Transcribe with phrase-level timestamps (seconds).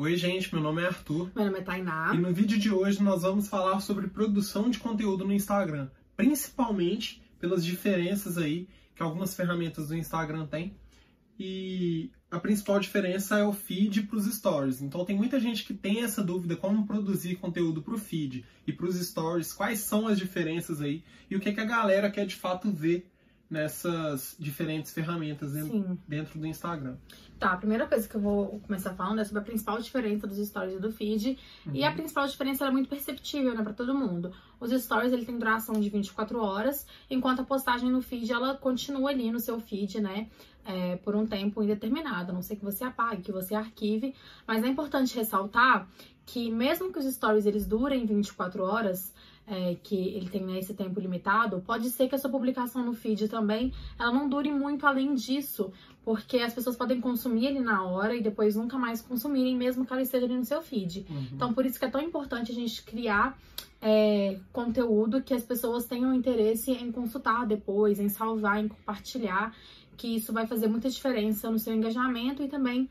[0.00, 1.28] Oi, gente, meu nome é Arthur.
[1.34, 2.12] Meu nome é Tainá.
[2.14, 7.20] E no vídeo de hoje nós vamos falar sobre produção de conteúdo no Instagram, principalmente
[7.40, 10.72] pelas diferenças aí que algumas ferramentas do Instagram têm.
[11.36, 14.80] E a principal diferença é o feed para os stories.
[14.80, 18.72] Então tem muita gente que tem essa dúvida como produzir conteúdo para o feed e
[18.72, 22.24] para os stories, quais são as diferenças aí e o que, que a galera quer
[22.24, 23.04] de fato ver
[23.50, 26.96] nessas diferentes ferramentas dentro, dentro, do Instagram.
[27.38, 30.38] Tá, a primeira coisa que eu vou começar falando é sobre a principal diferença dos
[30.46, 31.38] stories e do feed.
[31.64, 31.74] Uhum.
[31.74, 34.32] E a principal diferença é muito perceptível, né, para todo mundo.
[34.60, 39.10] Os stories, ele tem duração de 24 horas, enquanto a postagem no feed, ela continua
[39.10, 40.28] ali no seu feed, né,
[40.66, 42.32] é, por um tempo indeterminado.
[42.32, 44.14] A não sei que você apague, que você arquive,
[44.46, 45.88] mas é importante ressaltar
[46.26, 49.14] que mesmo que os stories eles durem 24 horas,
[49.48, 53.28] é, que ele tem esse tempo limitado, pode ser que a sua publicação no feed
[53.28, 55.72] também ela não dure muito além disso,
[56.04, 59.92] porque as pessoas podem consumir ele na hora e depois nunca mais consumirem, mesmo que
[59.92, 61.06] ela esteja ali no seu feed.
[61.08, 61.26] Uhum.
[61.32, 63.38] Então, por isso que é tão importante a gente criar
[63.80, 69.54] é, conteúdo que as pessoas tenham interesse em consultar depois, em salvar, em compartilhar,
[69.96, 72.88] que isso vai fazer muita diferença no seu engajamento e também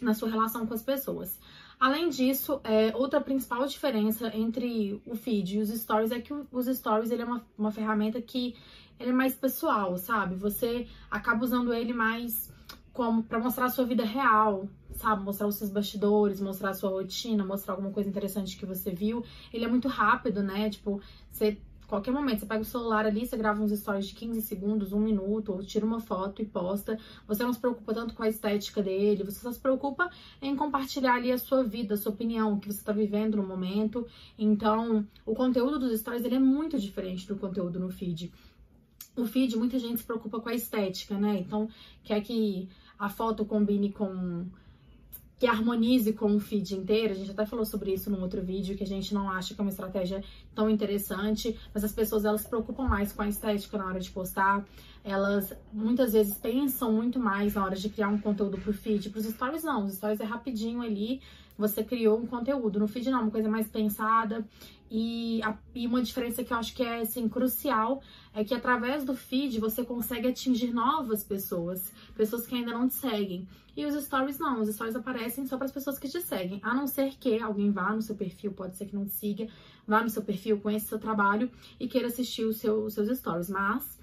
[0.00, 1.38] na sua relação com as pessoas.
[1.80, 6.66] Além disso, é, outra principal diferença entre o feed e os stories é que os
[6.66, 8.56] stories ele é uma, uma ferramenta que
[8.98, 10.34] ele é mais pessoal, sabe?
[10.34, 12.52] Você acaba usando ele mais
[12.92, 15.22] como para mostrar a sua vida real, sabe?
[15.22, 19.24] Mostrar os seus bastidores, mostrar a sua rotina, mostrar alguma coisa interessante que você viu.
[19.52, 20.68] Ele é muito rápido, né?
[20.68, 24.42] Tipo, você qualquer momento, você pega o celular ali, você grava uns stories de 15
[24.42, 26.98] segundos, um minuto, ou tira uma foto e posta.
[27.26, 31.14] Você não se preocupa tanto com a estética dele, você só se preocupa em compartilhar
[31.14, 34.06] ali a sua vida, a sua opinião, o que você está vivendo no momento.
[34.38, 38.30] Então, o conteúdo dos stories ele é muito diferente do conteúdo no feed.
[39.16, 41.38] No feed, muita gente se preocupa com a estética, né?
[41.38, 41.68] Então,
[42.04, 44.46] quer que a foto combine com
[45.38, 47.12] que harmonize com o feed inteiro.
[47.12, 49.60] A gente até falou sobre isso num outro vídeo, que a gente não acha que
[49.60, 50.22] é uma estratégia
[50.54, 54.10] tão interessante, mas as pessoas elas se preocupam mais com a estética na hora de
[54.10, 54.66] postar.
[55.04, 59.10] Elas muitas vezes pensam muito mais na hora de criar um conteúdo pro feed.
[59.10, 61.20] Pros stories não, os stories é rapidinho ali,
[61.58, 62.78] você criou um conteúdo.
[62.78, 64.46] No feed não, uma coisa mais pensada.
[64.90, 68.00] E, a, e, uma diferença que eu acho que é assim, crucial
[68.32, 72.94] é que através do feed você consegue atingir novas pessoas, pessoas que ainda não te
[72.94, 73.46] seguem.
[73.76, 76.74] E os stories não, os stories aparecem só para as pessoas que te seguem, a
[76.74, 79.46] não ser que alguém vá no seu perfil, pode ser que não te siga,
[79.86, 83.50] vá no seu perfil, conheça seu trabalho e queira assistir seu, os seus stories.
[83.50, 83.97] Mas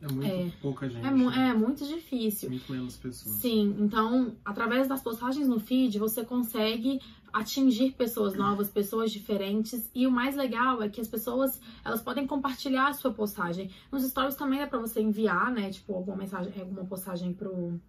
[0.00, 1.06] é muito é, pouca gente.
[1.06, 1.48] É, né?
[1.50, 2.50] é, muito difícil.
[2.50, 3.36] Muito menos pessoas.
[3.36, 7.00] Sim, então, através das postagens no feed, você consegue
[7.32, 9.90] atingir pessoas novas, pessoas diferentes.
[9.94, 13.70] E o mais legal é que as pessoas, elas podem compartilhar a sua postagem.
[13.90, 15.70] Nos stories também é para você enviar, né?
[15.70, 17.80] Tipo, alguma mensagem, alguma postagem pro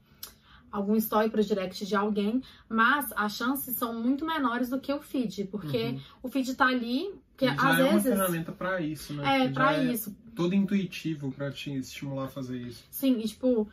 [0.72, 5.02] algum story pro direct de alguém, mas as chances são muito menores do que o
[5.02, 6.00] feed, porque uhum.
[6.24, 9.46] o feed tá ali, que às é vezes uma ferramenta para isso, né?
[9.46, 10.16] É, para é isso.
[10.36, 12.84] Todo intuitivo para te estimular a fazer isso.
[12.92, 13.68] Sim, e tipo,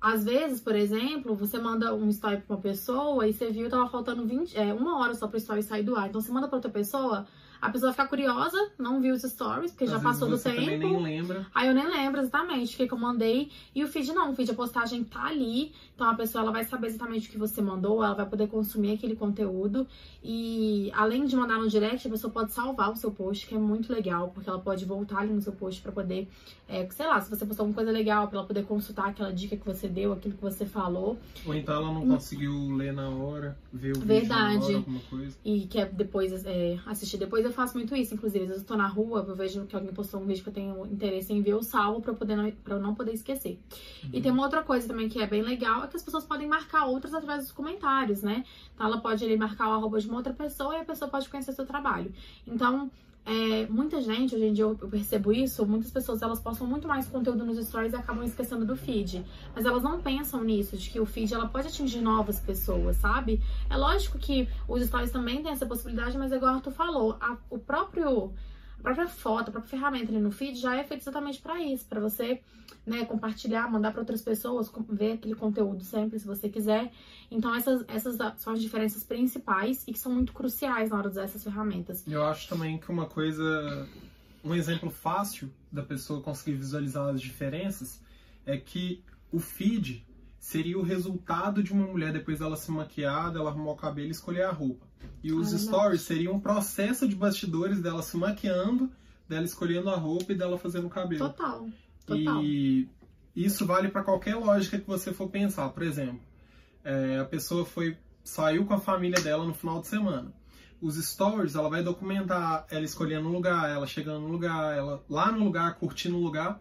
[0.00, 3.70] às vezes, por exemplo, você manda um story pra uma pessoa e você viu que
[3.70, 6.08] tava faltando 20, é, uma hora só pro story sair do ar.
[6.08, 7.26] Então você manda pra outra pessoa,
[7.60, 10.56] a pessoa fica curiosa, não viu os stories, porque Às já passou do tempo.
[10.60, 11.46] Também nem lembra.
[11.54, 13.50] Aí eu nem lembro exatamente o que, que eu mandei.
[13.74, 15.72] E o feed não, o feed a postagem tá ali.
[15.94, 18.92] Então a pessoa ela vai saber exatamente o que você mandou, ela vai poder consumir
[18.92, 19.86] aquele conteúdo.
[20.24, 23.58] E além de mandar no direct, a pessoa pode salvar o seu post, que é
[23.58, 26.28] muito legal, porque ela pode voltar ali no seu post para poder,
[26.68, 29.56] é, sei lá, se você postou alguma coisa legal, pra ela poder consultar aquela dica
[29.56, 31.18] que você deu, aquilo que você falou.
[31.46, 34.54] Ou então ela não conseguiu ler na hora, ver o Verdade.
[34.54, 35.36] vídeo na hora, alguma coisa.
[35.44, 38.44] E quer depois é, assistir depois eu faço muito isso, inclusive.
[38.44, 40.52] Às vezes eu tô na rua, eu vejo que alguém postou um vídeo que eu
[40.54, 43.58] tenho interesse em ver, eu salvo pra, poder não, pra eu não poder esquecer.
[44.04, 44.10] Uhum.
[44.12, 46.48] E tem uma outra coisa também que é bem legal, é que as pessoas podem
[46.48, 48.44] marcar outras através dos comentários, né?
[48.74, 51.28] Então ela pode ali marcar o arroba de uma outra pessoa e a pessoa pode
[51.28, 52.12] conhecer seu trabalho.
[52.46, 52.90] Então,
[53.30, 57.06] é, muita gente, hoje em dia eu, percebo isso, muitas pessoas elas postam muito mais
[57.06, 59.24] conteúdo nos stories e acabam esquecendo do feed.
[59.54, 63.40] Mas elas não pensam nisso, de que o feed ela pode atingir novas pessoas, sabe?
[63.70, 67.36] É lógico que os stories também têm essa possibilidade, mas igual o tu falou, a,
[67.48, 68.32] o próprio
[68.80, 71.84] a própria foto, a própria ferramenta ali no feed já é feita exatamente para isso,
[71.86, 72.40] para você,
[72.86, 76.90] né, compartilhar, mandar para outras pessoas, ver aquele conteúdo sempre, se você quiser.
[77.30, 81.12] Então essas, essas são as diferenças principais e que são muito cruciais na hora de
[81.12, 82.06] usar essas ferramentas.
[82.06, 83.86] Eu acho também que uma coisa,
[84.42, 88.02] um exemplo fácil da pessoa conseguir visualizar as diferenças
[88.46, 90.04] é que o feed
[90.40, 94.10] seria o resultado de uma mulher depois dela se maquiar, dela arrumar o cabelo e
[94.10, 94.86] escolher a roupa.
[95.22, 98.90] E os stories seriam um processo de bastidores dela se maquiando,
[99.28, 101.28] dela escolhendo a roupa e dela fazendo o cabelo.
[101.28, 101.68] Total.
[102.06, 102.42] Total.
[102.42, 102.88] E
[103.36, 105.68] isso vale para qualquer lógica que você for pensar.
[105.68, 106.20] Por exemplo,
[106.82, 110.32] é, a pessoa foi saiu com a família dela no final de semana.
[110.80, 115.30] Os stories, ela vai documentar ela escolhendo um lugar, ela chegando no lugar, ela lá
[115.30, 116.58] no lugar, curtindo o lugar.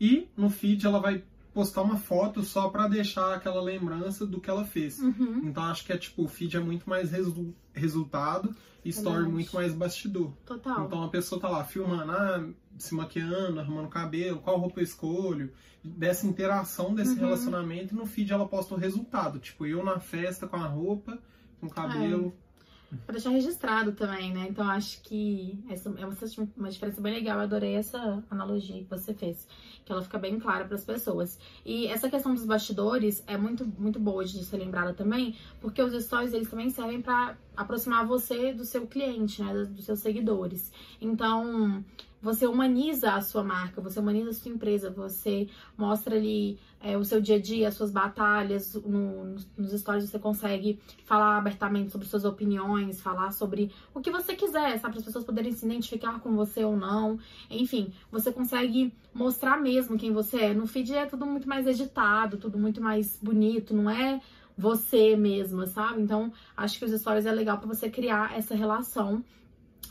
[0.00, 1.24] E no feed ela vai
[1.56, 4.98] postar uma foto só para deixar aquela lembrança do que ela fez.
[4.98, 5.40] Uhum.
[5.44, 8.54] Então acho que é tipo, o feed é muito mais resu resultado
[8.84, 10.32] e story muito mais bastidor.
[10.44, 10.84] Total.
[10.84, 14.84] Então a pessoa tá lá filmando, ah, se maquiando, arrumando o cabelo, qual roupa eu
[14.84, 15.50] escolho,
[15.82, 17.20] dessa interação desse Uhum.
[17.20, 19.38] relacionamento e no feed ela posta o resultado.
[19.38, 21.18] Tipo, eu na festa com a roupa,
[21.58, 22.36] com o cabelo.
[23.06, 24.46] Pra deixar registrado também, né?
[24.50, 26.16] Então acho que essa é uma,
[26.54, 27.38] uma diferença bem legal.
[27.38, 29.48] Eu adorei essa analogia que você fez.
[29.86, 31.38] Que ela fica bem clara para as pessoas.
[31.64, 35.94] E essa questão dos bastidores é muito, muito boa de ser lembrada também, porque os
[36.04, 39.54] stories eles também servem para aproximar você do seu cliente, né?
[39.54, 40.70] Dos seus seguidores.
[41.00, 41.82] Então,
[42.20, 45.48] você humaniza a sua marca, você humaniza a sua empresa, você
[45.78, 48.74] mostra ali é, o seu dia a dia, as suas batalhas.
[48.74, 54.34] No, nos stories você consegue falar abertamente sobre suas opiniões, falar sobre o que você
[54.34, 54.94] quiser, sabe?
[54.94, 57.18] Para as pessoas poderem se identificar com você ou não.
[57.48, 60.54] Enfim, você consegue mostrar mesmo quem você é.
[60.54, 64.20] No feed é tudo muito mais editado, tudo muito mais bonito, não é
[64.56, 66.02] você mesma, sabe?
[66.02, 69.24] Então, acho que os stories é legal para você criar essa relação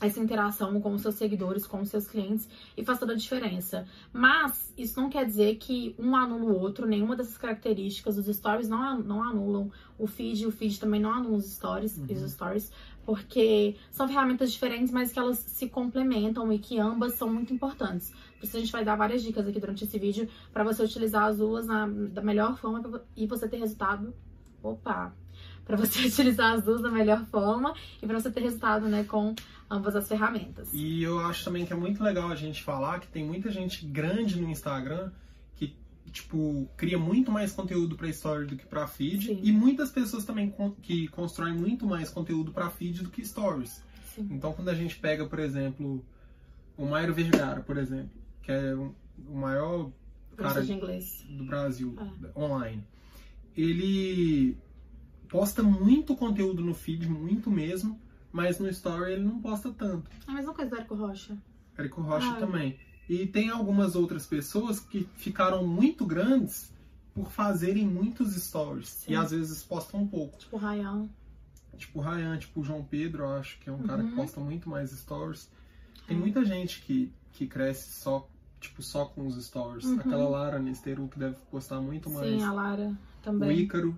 [0.01, 3.87] essa interação com os seus seguidores, com os seus clientes e faz toda a diferença.
[4.11, 8.67] Mas isso não quer dizer que um anula o outro, nenhuma dessas características dos stories
[8.67, 12.07] não, não anulam o feed, o feed também não anula os stories, Uhum.
[12.09, 12.71] os stories,
[13.05, 18.11] porque são ferramentas diferentes, mas que elas se complementam e que ambas são muito importantes.
[18.39, 21.25] Por isso a gente vai dar várias dicas aqui durante esse vídeo para você utilizar
[21.25, 24.13] as duas na, da melhor forma e você ter resultado.
[24.61, 25.13] Opa!
[25.65, 29.33] Para você utilizar as duas da melhor forma e para você ter resultado, né, com
[29.69, 30.69] ambas as ferramentas.
[30.73, 33.85] E eu acho também que é muito legal a gente falar que tem muita gente
[33.85, 35.11] grande no Instagram
[35.55, 35.75] que,
[36.11, 39.27] tipo, cria muito mais conteúdo pra story do que pra feed.
[39.27, 39.39] Sim.
[39.41, 43.83] E muitas pessoas também que constroem muito mais conteúdo pra feed do que stories.
[44.13, 44.27] Sim.
[44.31, 46.03] Então, quando a gente pega, por exemplo,
[46.77, 48.93] o Mairo Vergara, por exemplo, que é o
[49.33, 49.91] maior
[50.37, 51.25] cara Professor de inglês.
[51.29, 52.39] do Brasil É.
[52.39, 52.83] online,
[53.55, 54.57] ele
[55.29, 57.99] posta muito conteúdo no feed, muito mesmo,
[58.31, 60.09] mas no story ele não posta tanto.
[60.27, 61.37] É a mesma coisa do Érico Rocha.
[61.77, 62.35] Érico Rocha Ah.
[62.39, 62.77] também.
[63.07, 66.73] E tem algumas outras pessoas que ficaram muito grandes
[67.13, 68.89] por fazerem muitos stories.
[68.89, 69.13] Sim.
[69.13, 70.37] E às vezes postam um pouco.
[70.37, 71.07] Tipo o Ryan.
[71.77, 74.15] Tipo o Ryan, tipo o João Pedro, eu acho que é um cara que Uhum.
[74.15, 75.49] posta muito mais stories.
[76.07, 76.19] Tem É.
[76.19, 78.27] muita gente que, que cresce só,
[78.65, 79.85] tipo, só com os stories.
[79.85, 79.99] Uhum.
[79.99, 82.29] Aquela Lara Nesteru que deve postar muito mais.
[82.29, 83.59] Sim, a Lara o também.
[83.59, 83.97] Ícaro,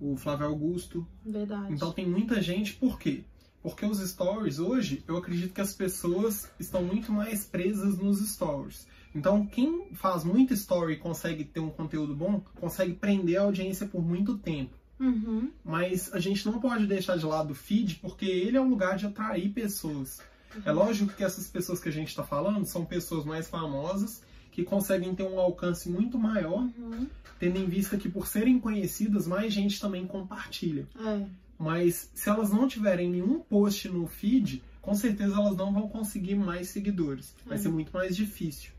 [0.00, 1.06] o Flávio Augusto.
[1.24, 1.72] Verdade.
[1.72, 3.24] Então tem muita gente, por quê?
[3.62, 8.86] Porque os stories hoje, eu acredito que as pessoas estão muito mais presas nos stories.
[9.12, 13.86] Então, quem faz muito story e consegue ter um conteúdo bom, consegue prender a audiência
[13.86, 14.76] por muito tempo.
[15.00, 15.50] Uhum.
[15.64, 18.96] Mas a gente não pode deixar de lado o feed, porque ele é um lugar
[18.96, 20.20] de atrair pessoas.
[20.64, 24.22] É lógico que essas pessoas que a gente está falando são pessoas mais famosas,
[24.52, 27.06] que conseguem ter um alcance muito maior, Uhum.
[27.38, 30.86] tendo em vista que por serem conhecidas, mais gente também compartilha.
[30.98, 31.26] É.
[31.58, 36.34] Mas se elas não tiverem nenhum post no feed, com certeza elas não vão conseguir
[36.36, 37.34] mais seguidores.
[37.44, 38.70] Vai ser muito mais difícil.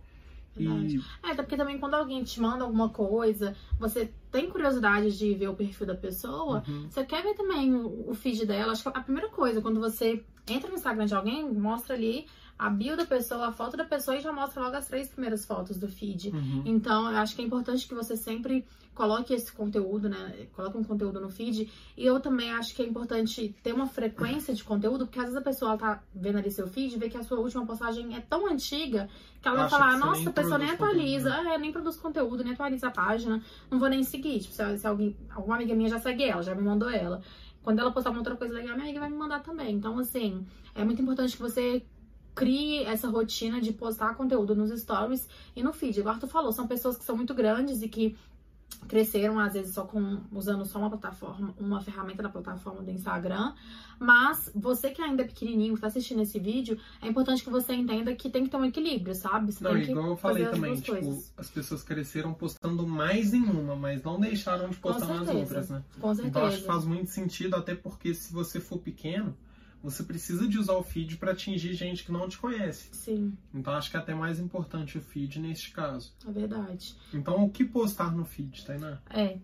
[0.57, 0.97] Verdade.
[0.97, 5.33] E É, até porque também quando alguém te manda alguma coisa, você tem curiosidade de
[5.33, 6.87] ver o perfil da pessoa, Uhum.
[6.89, 8.71] você quer ver também o, o feed dela.
[8.71, 12.25] Acho que a primeira coisa, quando você entra no Instagram de alguém, mostra ali
[12.57, 15.45] a bio da pessoa, a foto da pessoa e já mostra logo as três primeiras
[15.45, 16.29] fotos do feed.
[16.29, 16.63] Uhum.
[16.65, 18.65] Então, eu acho que é importante que você sempre
[18.97, 20.47] coloque esse conteúdo, né?
[20.55, 21.71] Coloque um conteúdo no feed.
[21.95, 25.37] E eu também acho que é importante ter uma frequência de conteúdo, porque às vezes
[25.37, 28.19] a pessoa tá vendo ali seu feed e vê que a sua última postagem é
[28.19, 29.07] tão antiga
[29.39, 32.53] que ela vai falar, nossa, a pessoa nem atualiza, conteúdo, é, nem produz conteúdo, nem
[32.53, 34.39] atualiza a página, não vou nem seguir.
[34.39, 37.21] Tipo, se, se alguém, alguma amiga minha já segue ela, já me mandou ela.
[37.61, 39.75] Quando ela postar uma outra coisa legal, minha amiga vai me mandar também.
[39.75, 41.85] Então, assim, é muito importante que você
[42.37, 45.99] crie essa rotina de postar conteúdo nos stories e no feed.
[45.99, 48.15] Igual tu falou, são pessoas que são muito grandes e que
[48.87, 53.53] cresceram às vezes só com usando só uma plataforma, uma ferramenta da plataforma do Instagram,
[53.99, 57.73] mas você que ainda é pequenininho, que tá assistindo esse vídeo, é importante que você
[57.73, 59.51] entenda que tem que ter um equilíbrio, sabe?
[59.51, 61.33] Você Não, igual eu falei também, tipo, coisas.
[61.37, 65.39] as pessoas cresceram postando mais em uma, mas não deixaram de postar nas certeza.
[65.39, 65.83] outras, né?
[65.99, 66.65] Com Então acho que certeza.
[66.67, 69.35] faz muito sentido, até porque se você for pequeno,
[69.83, 72.89] você precisa de usar o feed para atingir gente que não te conhece.
[72.91, 76.13] Sim, Então acho que é até mais importante o feed neste caso.
[76.27, 76.95] é verdade.
[77.13, 78.99] Então o que postar no feed, Tainá?
[79.09, 79.37] É.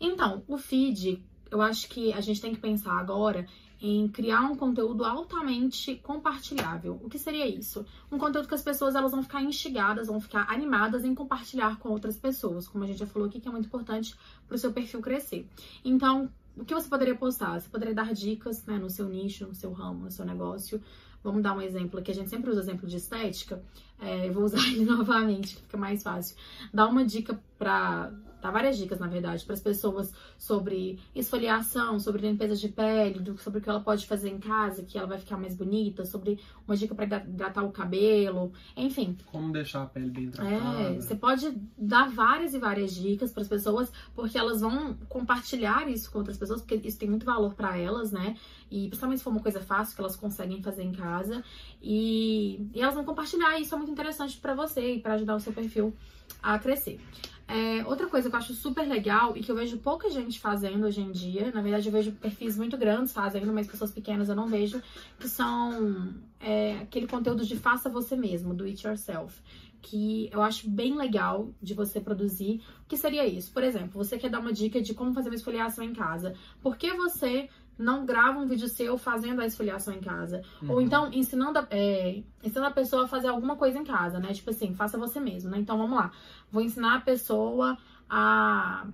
[0.00, 3.46] Então, o feed, eu acho que a gente tem que pensar agora
[3.80, 7.00] em criar um conteúdo altamente compartilhável.
[7.02, 7.86] O que seria isso?
[8.10, 11.90] Um conteúdo que as pessoas elas vão ficar instigadas, vão ficar animadas em compartilhar com
[11.90, 14.16] outras pessoas, como a gente já falou aqui, que é muito importante
[14.46, 15.46] para o seu perfil crescer.
[15.84, 17.60] Então, o que você poderia postar?
[17.60, 20.80] Você poderia dar dicas, né, no seu nicho, no seu ramo, no seu negócio.
[21.22, 23.62] Vamos dar um exemplo aqui, a gente sempre usa exemplo de estética.
[24.00, 26.36] É, eu vou usar ele novamente, fica mais fácil.
[26.72, 32.22] Dá uma dica para Dá várias dicas, na verdade, para as pessoas sobre esfoliação, sobre
[32.22, 35.36] limpeza de pele, sobre o que ela pode fazer em casa, que ela vai ficar
[35.36, 39.16] mais bonita, sobre uma dica para hidratar o cabelo, enfim.
[39.26, 40.80] Como deixar a pele bem hidratada.
[40.82, 45.88] É, você pode dar várias e várias dicas para as pessoas, porque elas vão compartilhar
[45.88, 48.36] isso com outras pessoas, porque isso tem muito valor para elas, né?
[48.70, 51.42] E principalmente se for uma coisa fácil que elas conseguem fazer em casa.
[51.82, 55.40] E, e elas vão compartilhar, isso é muito interessante para você e para ajudar o
[55.40, 55.94] seu perfil
[56.42, 57.00] a crescer.
[57.48, 60.84] É, outra coisa que eu acho super legal e que eu vejo pouca gente fazendo
[60.84, 64.36] hoje em dia, na verdade eu vejo perfis muito grandes fazendo, mas pessoas pequenas eu
[64.36, 64.82] não vejo,
[65.18, 69.40] que são é, aquele conteúdo de faça você mesmo, do it yourself.
[69.80, 72.60] Que eu acho bem legal de você produzir.
[72.84, 73.50] O que seria isso?
[73.50, 76.34] Por exemplo, você quer dar uma dica de como fazer uma esfoliação em casa.
[76.60, 77.48] Por que você
[77.78, 80.42] não grava um vídeo seu fazendo a esfoliação em casa.
[80.60, 80.72] Uhum.
[80.72, 84.32] Ou então ensinando a, é, ensinando a pessoa a fazer alguma coisa em casa, né?
[84.34, 85.58] Tipo assim, faça você mesmo, né?
[85.58, 86.10] Então vamos lá.
[86.50, 87.78] Vou ensinar a pessoa
[88.10, 88.86] a,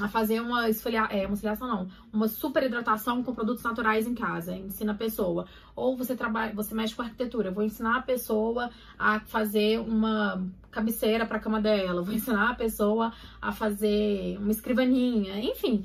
[0.00, 4.14] a fazer uma esfoliação, é, uma esfoliação não, uma super hidratação com produtos naturais em
[4.14, 4.56] casa.
[4.56, 5.46] Ensina a pessoa.
[5.76, 7.50] Ou você trabalha, você mexe com arquitetura.
[7.50, 12.02] Vou ensinar a pessoa a fazer uma cabeceira para a cama dela.
[12.02, 15.38] Vou ensinar a pessoa a fazer uma escrivaninha.
[15.40, 15.84] Enfim,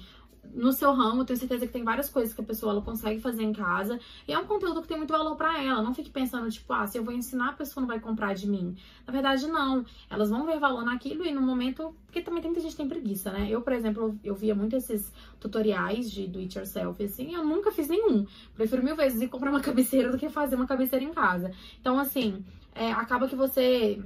[0.56, 3.44] no seu ramo, tenho certeza que tem várias coisas que a pessoa ela consegue fazer
[3.44, 4.00] em casa.
[4.28, 5.84] E é um conteúdo que tem muito valor para ela.
[5.84, 8.48] Não fique pensando, tipo, ah, se eu vou ensinar, a pessoa não vai comprar de
[8.48, 8.76] mim.
[9.06, 9.86] Na verdade, não.
[10.10, 11.94] Elas vão ver valor naquilo e no momento.
[12.06, 13.48] Porque também tem muita gente que tem preguiça, né?
[13.50, 17.72] Eu, por exemplo, eu via muito esses tutoriais de do it yourself, assim, eu nunca
[17.72, 18.26] fiz nenhum.
[18.56, 21.52] Prefiro mil vezes ir comprar uma cabeceira do que fazer uma cabeceira em casa.
[21.82, 22.44] Então, assim,
[22.74, 24.02] é, acaba que você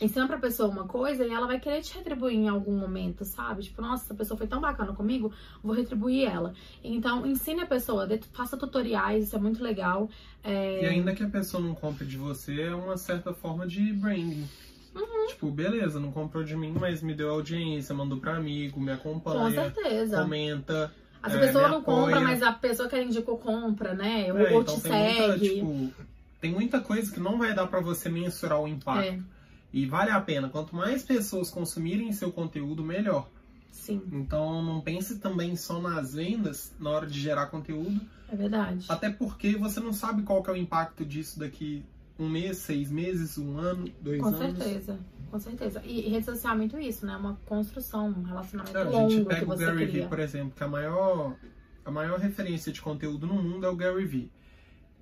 [0.00, 3.62] ensina pra pessoa uma coisa e ela vai querer te retribuir em algum momento, sabe?
[3.62, 6.52] Tipo, nossa, essa pessoa foi tão bacana comigo, vou retribuir ela.
[6.84, 10.08] Então, ensine a pessoa, faça tutoriais, isso é muito legal.
[10.44, 10.84] É...
[10.84, 14.46] E ainda que a pessoa não compre de você, é uma certa forma de branding.
[14.94, 15.26] Uhum.
[15.28, 19.40] Tipo, beleza, não comprou de mim, mas me deu audiência, mandou pra amigo, me acompanha.
[19.40, 20.22] Com certeza.
[20.22, 20.92] Comenta.
[21.22, 22.04] As é, pessoa não apoia.
[22.04, 24.32] compra, mas a pessoa que ela indicou compra, né?
[24.32, 25.62] Ou, é, ou então te segue.
[25.62, 26.04] Muita, tipo,
[26.40, 29.14] tem muita coisa que não vai dar para você mensurar o impacto.
[29.14, 29.35] É.
[29.72, 30.48] E vale a pena.
[30.48, 33.28] Quanto mais pessoas consumirem seu conteúdo, melhor.
[33.70, 34.02] Sim.
[34.12, 38.00] Então não pense também só nas vendas na hora de gerar conteúdo.
[38.28, 38.86] É verdade.
[38.88, 41.84] Até porque você não sabe qual que é o impacto disso daqui
[42.18, 44.40] um mês, seis meses, um ano, dois com anos.
[44.40, 44.98] Com certeza,
[45.30, 45.82] com certeza.
[45.84, 47.16] E rede social é muito isso, né?
[47.16, 49.86] Uma construção, um relacionamento é, longo A gente pega o Gary.
[49.86, 51.36] Vee, por exemplo, que a maior,
[51.84, 54.30] a maior referência de conteúdo no mundo é o Gary Vee.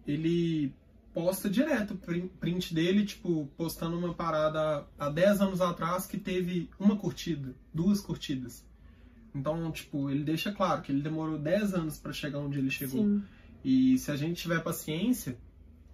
[0.07, 0.75] Ele
[1.15, 1.97] posta direto
[2.41, 8.01] print dele, tipo, postando uma parada há 10 anos atrás que teve uma curtida, duas
[8.01, 8.67] curtidas.
[9.33, 13.03] Então, tipo, ele deixa claro que ele demorou 10 anos para chegar onde ele chegou.
[13.03, 13.23] Sim.
[13.65, 15.39] E se a gente tiver paciência,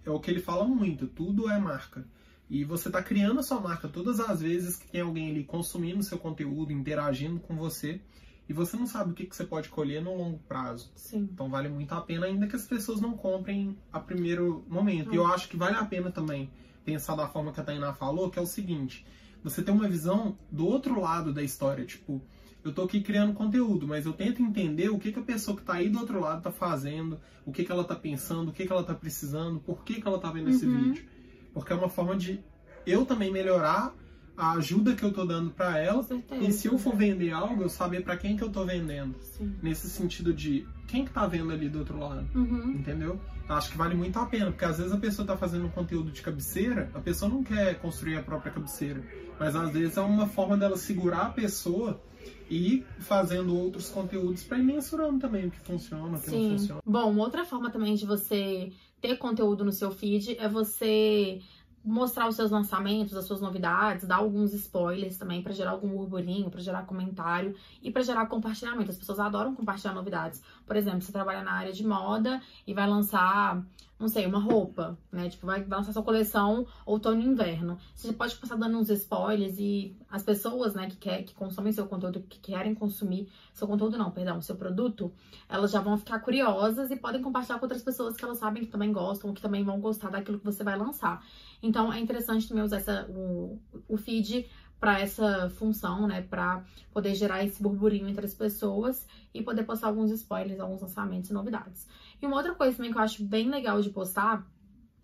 [0.03, 2.05] é o que ele fala muito, tudo é marca.
[2.49, 6.03] E você está criando a sua marca todas as vezes que tem alguém ali consumindo
[6.03, 8.01] seu conteúdo, interagindo com você
[8.49, 10.91] e você não sabe o que, que você pode colher no longo prazo.
[10.95, 11.29] Sim.
[11.31, 15.13] Então vale muito a pena, ainda que as pessoas não comprem a primeiro momento.
[15.13, 16.51] E eu acho que vale a pena também
[16.83, 19.05] pensar da forma que a Tainá falou, que é o seguinte:
[19.43, 21.85] você tem uma visão do outro lado da história.
[21.85, 22.21] Tipo,
[22.63, 25.63] eu tô aqui criando conteúdo, mas eu tento entender o que, que a pessoa que
[25.63, 28.65] tá aí do outro lado tá fazendo, o que, que ela tá pensando, o que,
[28.65, 30.51] que ela tá precisando, por que, que ela tá vendo uhum.
[30.51, 31.05] esse vídeo.
[31.53, 32.43] Porque é uma forma de
[32.85, 33.93] eu também melhorar
[34.41, 37.69] a ajuda que eu tô dando para ela e se eu for vender algo, eu
[37.69, 39.15] saber para quem que eu tô vendendo.
[39.19, 39.55] Sim.
[39.61, 42.71] Nesse sentido de quem que tá vendo ali do outro lado, uhum.
[42.71, 43.21] entendeu?
[43.47, 46.09] Acho que vale muito a pena, porque às vezes a pessoa tá fazendo um conteúdo
[46.09, 49.03] de cabeceira, a pessoa não quer construir a própria cabeceira,
[49.39, 52.01] mas às vezes é uma forma dela segurar a pessoa
[52.49, 56.49] e ir fazendo outros conteúdos para ir mensurando também o que funciona, o que Sim.
[56.49, 56.81] não funciona.
[56.83, 61.41] Bom, outra forma também de você ter conteúdo no seu feed é você
[61.83, 66.49] mostrar os seus lançamentos, as suas novidades, dar alguns spoilers também para gerar algum burburinho,
[66.49, 68.91] para gerar comentário e para gerar compartilhamento.
[68.91, 70.41] As pessoas adoram compartilhar novidades.
[70.65, 73.63] Por exemplo, você trabalha na área de moda e vai lançar,
[73.99, 75.29] não sei, uma roupa, né?
[75.29, 77.77] Tipo, vai lançar sua coleção outono e inverno.
[77.93, 81.85] Você pode passar dando uns spoilers e as pessoas, né, que quer, que consomem seu
[81.87, 85.11] conteúdo, que querem consumir seu conteúdo não, perdão, seu produto,
[85.47, 88.71] elas já vão ficar curiosas e podem compartilhar com outras pessoas que elas sabem que
[88.71, 91.23] também gostam, que também vão gostar daquilo que você vai lançar.
[91.61, 94.49] Então é interessante também usar essa, o, o feed
[94.81, 99.87] para essa função, né, para poder gerar esse burburinho entre as pessoas e poder postar
[99.87, 101.87] alguns spoilers, alguns lançamentos e novidades.
[102.21, 104.45] E uma outra coisa também que eu acho bem legal de postar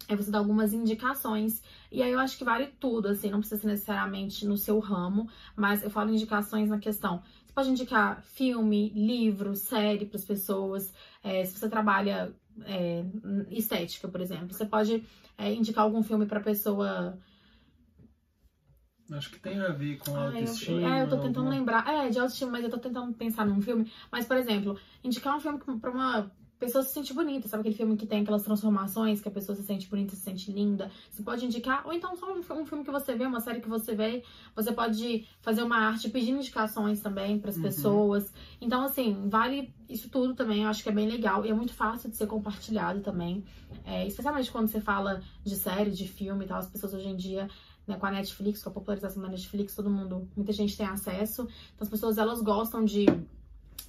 [0.09, 1.61] é você dar algumas indicações.
[1.91, 5.29] E aí eu acho que vale tudo, assim, não precisa ser necessariamente no seu ramo,
[5.55, 7.21] mas eu falo indicações na questão
[7.57, 10.93] pode indicar filme, livro, série para as pessoas.
[11.23, 12.31] É, se você trabalha
[12.63, 13.03] é,
[13.49, 15.03] estética, por exemplo, você pode
[15.35, 17.17] é, indicar algum filme para pessoa.
[19.11, 20.81] Acho que tem a ver com autoestima.
[20.81, 21.55] Eu, é, eu tô tentando alguma...
[21.55, 21.87] lembrar.
[21.87, 23.91] É, de autoestima, mas eu tô tentando pensar num filme.
[24.11, 27.95] Mas, por exemplo, indicar um filme pra uma pessoa se sente bonita, sabe aquele filme
[27.95, 30.89] que tem aquelas transformações, que a pessoa se sente bonita, se sente linda?
[31.09, 33.69] Você pode indicar, ou então só um, um filme que você vê, uma série que
[33.69, 34.23] você vê,
[34.55, 37.63] você pode fazer uma arte pedindo indicações também para as uhum.
[37.63, 38.33] pessoas.
[38.59, 41.73] Então, assim, vale isso tudo também, eu acho que é bem legal e é muito
[41.73, 43.43] fácil de ser compartilhado também.
[43.85, 47.15] É, especialmente quando você fala de série, de filme e tal, as pessoas hoje em
[47.15, 47.47] dia
[47.87, 51.43] né, com a Netflix, com a popularização da Netflix, todo mundo, muita gente tem acesso.
[51.73, 53.05] Então as pessoas elas gostam de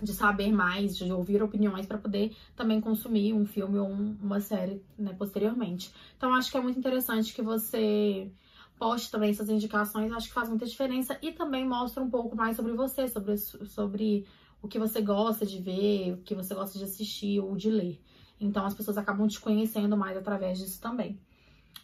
[0.01, 4.41] de saber mais, de ouvir opiniões para poder também consumir um filme ou um, uma
[4.41, 5.93] série né, posteriormente.
[6.17, 8.31] Então acho que é muito interessante que você
[8.79, 12.57] poste também essas indicações, acho que faz muita diferença e também mostra um pouco mais
[12.57, 14.25] sobre você, sobre, sobre
[14.63, 18.01] o que você gosta de ver, o que você gosta de assistir ou de ler.
[18.41, 21.19] Então as pessoas acabam te conhecendo mais através disso também.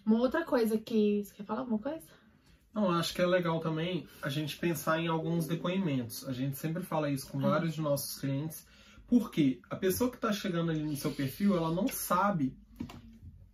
[0.04, 1.24] Uma outra coisa que.
[1.24, 2.06] Você quer falar alguma coisa?
[2.74, 6.26] Não, acho que é legal também a gente pensar em alguns depoimentos.
[6.26, 8.66] A gente sempre fala isso com vários de nossos clientes.
[9.06, 12.56] Porque a pessoa que está chegando ali no seu perfil, ela não sabe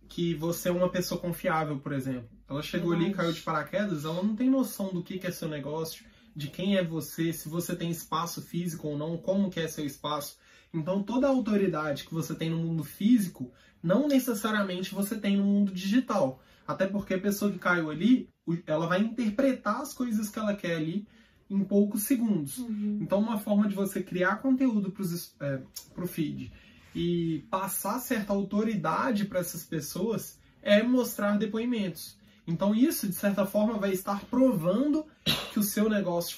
[0.07, 2.29] que você é uma pessoa confiável, por exemplo.
[2.49, 3.11] Ela chegou Verdade.
[3.11, 6.05] ali, caiu de paraquedas, ela não tem noção do que é seu negócio,
[6.35, 9.85] de quem é você, se você tem espaço físico ou não, como que é seu
[9.85, 10.37] espaço.
[10.73, 13.51] Então toda a autoridade que você tem no mundo físico,
[13.83, 16.41] não necessariamente você tem no mundo digital.
[16.67, 18.29] Até porque a pessoa que caiu ali,
[18.65, 21.05] ela vai interpretar as coisas que ela quer ali
[21.49, 22.59] em poucos segundos.
[22.59, 22.99] Uhum.
[23.01, 25.05] Então, uma forma de você criar conteúdo para
[25.47, 25.61] é,
[25.97, 26.51] o feed
[26.95, 32.17] e passar certa autoridade para essas pessoas é mostrar depoimentos.
[32.47, 35.05] Então, isso, de certa forma, vai estar provando
[35.51, 36.37] que o seu negócio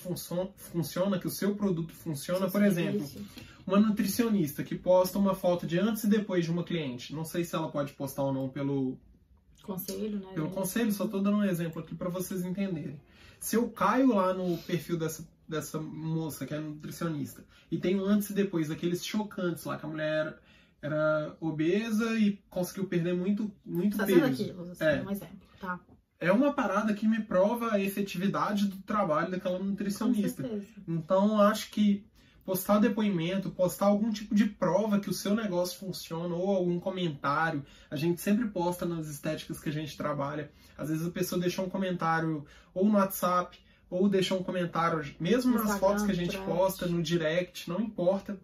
[0.58, 2.50] funciona, que o seu produto funciona.
[2.50, 3.10] Por exemplo,
[3.66, 7.16] uma nutricionista que posta uma foto de antes e depois de uma cliente.
[7.16, 8.98] Não sei se ela pode postar ou não pelo,
[9.64, 10.34] Conselho, né?
[10.34, 13.00] Pelo conselho, só estou dando um exemplo aqui para vocês entenderem.
[13.40, 18.06] Se eu caio lá no perfil dessa, dessa moça que é nutricionista e tem um
[18.06, 20.38] antes e depois, aqueles chocantes lá, que a mulher
[20.82, 24.26] era obesa e conseguiu perder muito, muito tá peso.
[24.26, 25.02] Aqui, é.
[25.02, 25.80] um exemplo, tá?
[26.24, 30.50] É uma parada que me prova a efetividade do trabalho daquela nutricionista.
[30.88, 32.06] Então, acho que
[32.46, 37.66] postar depoimento, postar algum tipo de prova que o seu negócio funciona ou algum comentário.
[37.92, 40.50] A gente sempre posta nas estéticas que a gente trabalha.
[40.78, 43.60] Às vezes a pessoa deixa um comentário ou no WhatsApp
[43.90, 48.40] ou deixa um comentário mesmo nas fotos que a gente posta no direct, não importa.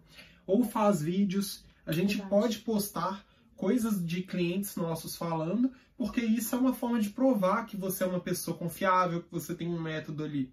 [0.46, 1.64] Ou faz vídeos.
[1.86, 2.30] A gente Verdade.
[2.30, 3.24] pode postar
[3.60, 8.06] coisas de clientes nossos falando, porque isso é uma forma de provar que você é
[8.06, 10.50] uma pessoa confiável, que você tem um método ali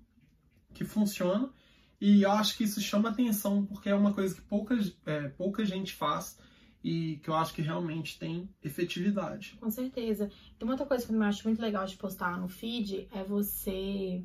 [0.74, 1.50] que funciona
[2.02, 5.64] e eu acho que isso chama atenção porque é uma coisa que pouca, é, pouca
[5.64, 6.38] gente faz
[6.84, 9.58] e que eu acho que realmente tem efetividade.
[9.58, 10.30] Com certeza.
[10.62, 14.22] Uma outra coisa que eu acho muito legal de postar no feed é você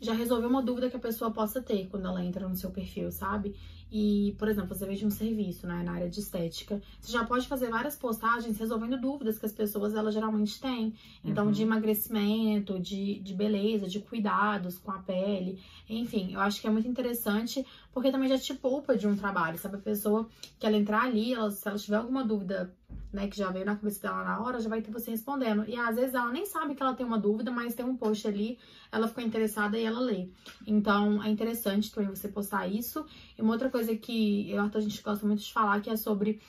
[0.00, 3.12] já resolver uma dúvida que a pessoa possa ter quando ela entra no seu perfil,
[3.12, 3.54] sabe?
[3.90, 7.48] E, por exemplo, você vende um serviço né, na área de estética, você já pode
[7.48, 10.94] fazer várias postagens resolvendo dúvidas que as pessoas elas geralmente têm.
[11.24, 11.52] Então, uhum.
[11.52, 16.70] de emagrecimento, de, de beleza, de cuidados com a pele, enfim, eu acho que é
[16.70, 19.76] muito interessante porque também já te poupa de um trabalho, sabe?
[19.76, 22.72] A pessoa que ela entrar ali, ela, se ela tiver alguma dúvida
[23.12, 25.64] né, que já veio na cabeça dela na hora, já vai ter você respondendo.
[25.66, 28.26] E às vezes ela nem sabe que ela tem uma dúvida, mas tem um post
[28.26, 28.58] ali,
[28.92, 30.28] ela ficou interessada e ela lê.
[30.66, 33.04] Então é interessante também você postar isso.
[33.40, 36.40] E uma outra coisa que eu a gente gosta muito de falar que é sobre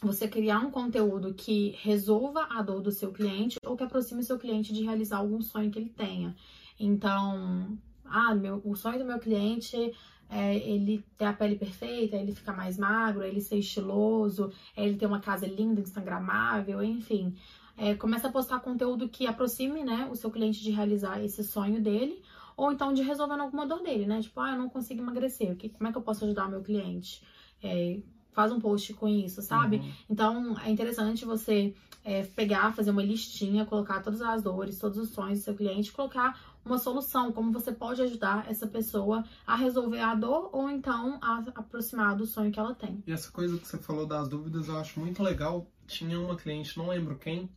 [0.00, 4.24] você criar um conteúdo que resolva a dor do seu cliente ou que aproxime o
[4.24, 6.36] seu cliente de realizar algum sonho que ele tenha.
[6.78, 9.92] Então, ah, meu, o sonho do meu cliente
[10.30, 15.06] é ele ter a pele perfeita, ele ficar mais magro, ele ser estiloso, ele ter
[15.06, 17.34] uma casa linda, instagramável, enfim.
[17.76, 21.80] É, começa a postar conteúdo que aproxime, né, o seu cliente de realizar esse sonho
[21.80, 22.22] dele,
[22.56, 24.20] ou então de resolver alguma dor dele, né?
[24.20, 26.62] Tipo, ah, eu não consigo emagrecer, que, como é que eu posso ajudar o meu
[26.62, 27.22] cliente?
[27.62, 28.00] É,
[28.32, 29.76] faz um post com isso, sabe?
[29.76, 29.92] Uhum.
[30.10, 35.10] Então é interessante você é, pegar, fazer uma listinha, colocar todas as dores, todos os
[35.10, 40.00] sonhos do seu cliente, colocar uma solução, como você pode ajudar essa pessoa a resolver
[40.00, 43.02] a dor ou então a aproximar do sonho que ela tem.
[43.06, 45.66] E essa coisa que você falou das dúvidas eu acho muito legal.
[45.86, 47.50] Tinha uma cliente, não lembro quem,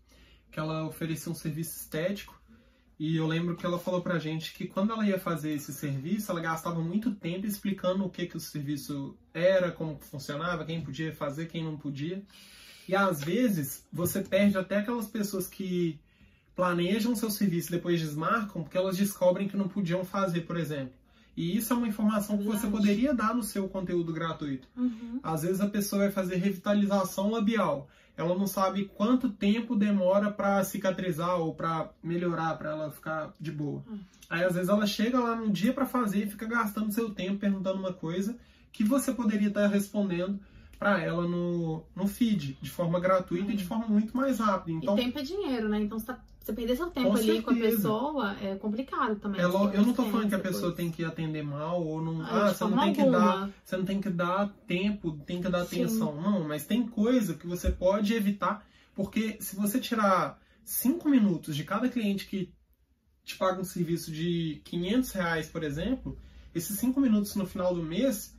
[0.51, 2.36] que ela oferecia um serviço estético
[2.99, 6.31] e eu lembro que ela falou pra gente que quando ela ia fazer esse serviço,
[6.31, 11.13] ela gastava muito tempo explicando o que, que o serviço era, como funcionava, quem podia
[11.13, 12.23] fazer, quem não podia.
[12.87, 15.99] E às vezes você perde até aquelas pessoas que
[16.55, 20.93] planejam seu serviço e depois desmarcam porque elas descobrem que não podiam fazer, por exemplo.
[21.35, 24.67] E isso é uma informação que você poderia dar no seu conteúdo gratuito.
[24.75, 25.19] Uhum.
[25.21, 27.87] Às vezes a pessoa vai fazer revitalização labial.
[28.17, 33.51] Ela não sabe quanto tempo demora pra cicatrizar ou pra melhorar, pra ela ficar de
[33.51, 33.83] boa.
[33.87, 33.99] Hum.
[34.29, 37.37] Aí às vezes ela chega lá no dia pra fazer e fica gastando seu tempo
[37.39, 38.35] perguntando uma coisa
[38.73, 40.39] que você poderia estar respondendo
[40.79, 44.77] pra ela no, no feed, de forma gratuita e de forma muito mais rápida.
[44.77, 45.79] Então, e tempo é dinheiro, né?
[45.79, 47.75] Então, você, tá- você perder seu tempo Com ali com a certeza.
[47.77, 49.39] pessoa é complicado também.
[49.41, 50.75] é lo- eu não tô falando que a pessoa depois.
[50.75, 52.21] tem que atender mal ou não.
[52.21, 53.53] Ah, Ah, você não tem que dar alguma.
[53.63, 55.83] Você não tem que dar tempo, tem que dar Sim.
[55.83, 56.21] atenção.
[56.21, 61.63] Não, mas tem coisa que você pode evitar, porque se você tirar cinco minutos de
[61.63, 62.51] cada cliente que
[63.23, 66.17] te paga um serviço de 500 reais, por exemplo,
[66.55, 68.33] esses cinco minutos no final do mês,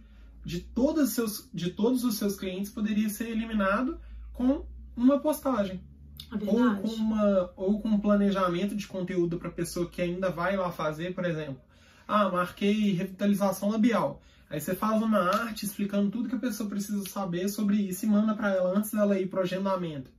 [0.44, 4.00] de, todos os seus, de todos os seus clientes, poderia ser eliminado
[4.32, 4.64] com
[4.96, 5.80] uma postagem.
[6.30, 10.30] É Ou com, uma, ou com um planejamento de conteúdo para a pessoa que ainda
[10.30, 11.60] vai lá fazer, por exemplo.
[12.06, 14.20] Ah, marquei revitalização labial.
[14.50, 18.08] Aí você faz uma arte explicando tudo que a pessoa precisa saber sobre isso e
[18.08, 20.10] manda para ela antes dela ir pro agendamento.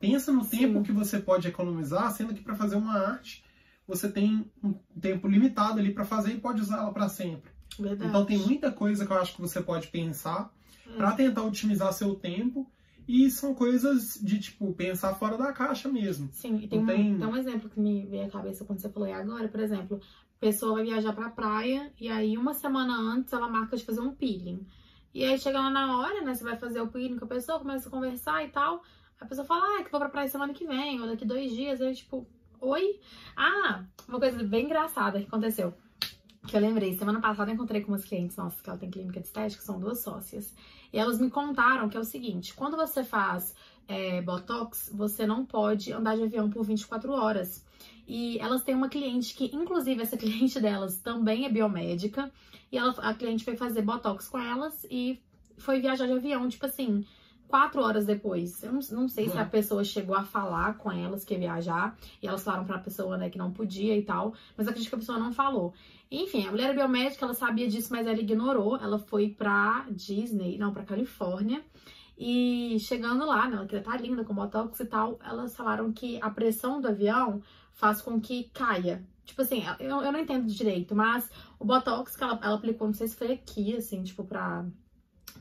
[0.00, 0.58] Pensa no Sim.
[0.58, 3.44] tempo que você pode economizar, sendo que para fazer uma arte
[3.86, 7.50] você tem um tempo limitado ali para fazer e pode usar ela para sempre.
[7.78, 8.08] Verdade.
[8.08, 10.50] Então tem muita coisa que eu acho que você pode pensar
[10.86, 10.96] É.
[10.96, 12.70] para tentar otimizar seu tempo
[13.06, 16.28] e são coisas de tipo pensar fora da caixa mesmo.
[16.32, 18.88] Sim, e tem, um, tem- tem um exemplo que me veio à cabeça quando você
[18.88, 20.00] falou aí agora, por exemplo,
[20.36, 24.00] a pessoa vai viajar pra praia e aí uma semana antes ela marca de fazer
[24.00, 24.66] um peeling.
[25.12, 27.58] E aí chega lá na hora, né, você vai fazer o peeling com a pessoa,
[27.60, 28.82] começa a conversar e tal,
[29.20, 31.80] a pessoa fala, ah, que vou pra praia semana que vem, ou daqui dois dias,
[31.80, 32.26] aí tipo,
[32.60, 32.98] oi?
[33.36, 35.72] Ah, uma coisa bem engraçada que aconteceu.
[36.46, 39.20] Que eu lembrei, semana passada eu encontrei com umas clientes nossas que ela tem clínica
[39.20, 40.54] de estética, são duas sócias.
[40.92, 43.54] E elas me contaram que é o seguinte: quando você faz
[43.88, 47.64] é, Botox, você não pode andar de avião por 24 horas.
[48.06, 52.30] E elas têm uma cliente que, inclusive, essa cliente delas também é biomédica.
[52.70, 55.20] E ela, a cliente foi fazer Botox com elas e
[55.56, 57.06] foi viajar de avião, tipo assim,
[57.54, 58.60] quatro horas depois.
[58.64, 59.48] Eu não, não sei se a Uhum.
[59.48, 61.96] pessoa chegou a falar com elas que ia viajar.
[62.20, 64.34] E elas falaram pra pessoa, né, que não podia e tal.
[64.56, 65.72] Mas acredito que a pessoa não falou.
[66.10, 68.76] Enfim, a mulher é biomédica, ela sabia disso, mas ela ignorou.
[68.78, 71.64] Ela foi pra Disney, não, pra Califórnia.
[72.18, 76.18] E chegando lá, né, ela queria estar linda com botox e tal, elas falaram que
[76.22, 77.40] a pressão do avião
[77.72, 79.04] faz com que caia.
[79.24, 82.94] Tipo assim, eu, eu não entendo direito, mas o botox que ela, ela aplicou, não
[82.94, 84.64] sei se foi aqui, assim, tipo, pra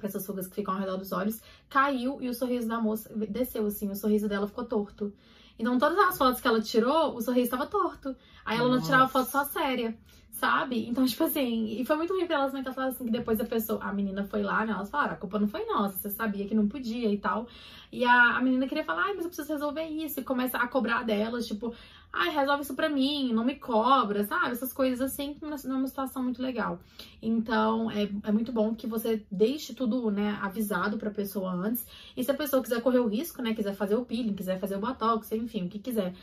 [0.02, 3.66] essas rugas que ficam ao redor dos olhos, caiu e o sorriso da moça desceu,
[3.66, 5.14] assim, o sorriso dela ficou torto.
[5.58, 8.16] Então, todas as fotos que ela tirou, o sorriso estava torto.
[8.44, 9.26] Aí ela não tirava Nossa.
[9.26, 9.98] foto só séria,
[10.32, 10.88] sabe?
[10.90, 12.62] Então, tipo assim, e foi muito ruim pra elas, né?
[12.62, 14.74] Que elas falaram assim, que depois a pessoa, a menina foi lá, né?
[14.74, 17.48] Elas falaram, a culpa não foi nossa, você sabia que não podia e tal.
[17.92, 20.20] E a, a menina queria falar, ai, mas eu preciso resolver isso.
[20.20, 21.74] E começa a cobrar delas, tipo,
[22.14, 24.52] ai, resolve isso pra mim, não me cobra, sabe?
[24.52, 26.80] Essas coisas assim, não é uma situação muito legal.
[27.22, 31.86] Então, é, é muito bom que você deixe tudo, né, avisado pra pessoa antes.
[32.16, 34.76] E se a pessoa quiser correr o risco, né, quiser fazer o peeling, quiser fazer
[34.76, 36.14] o botox, enfim, o que quiser,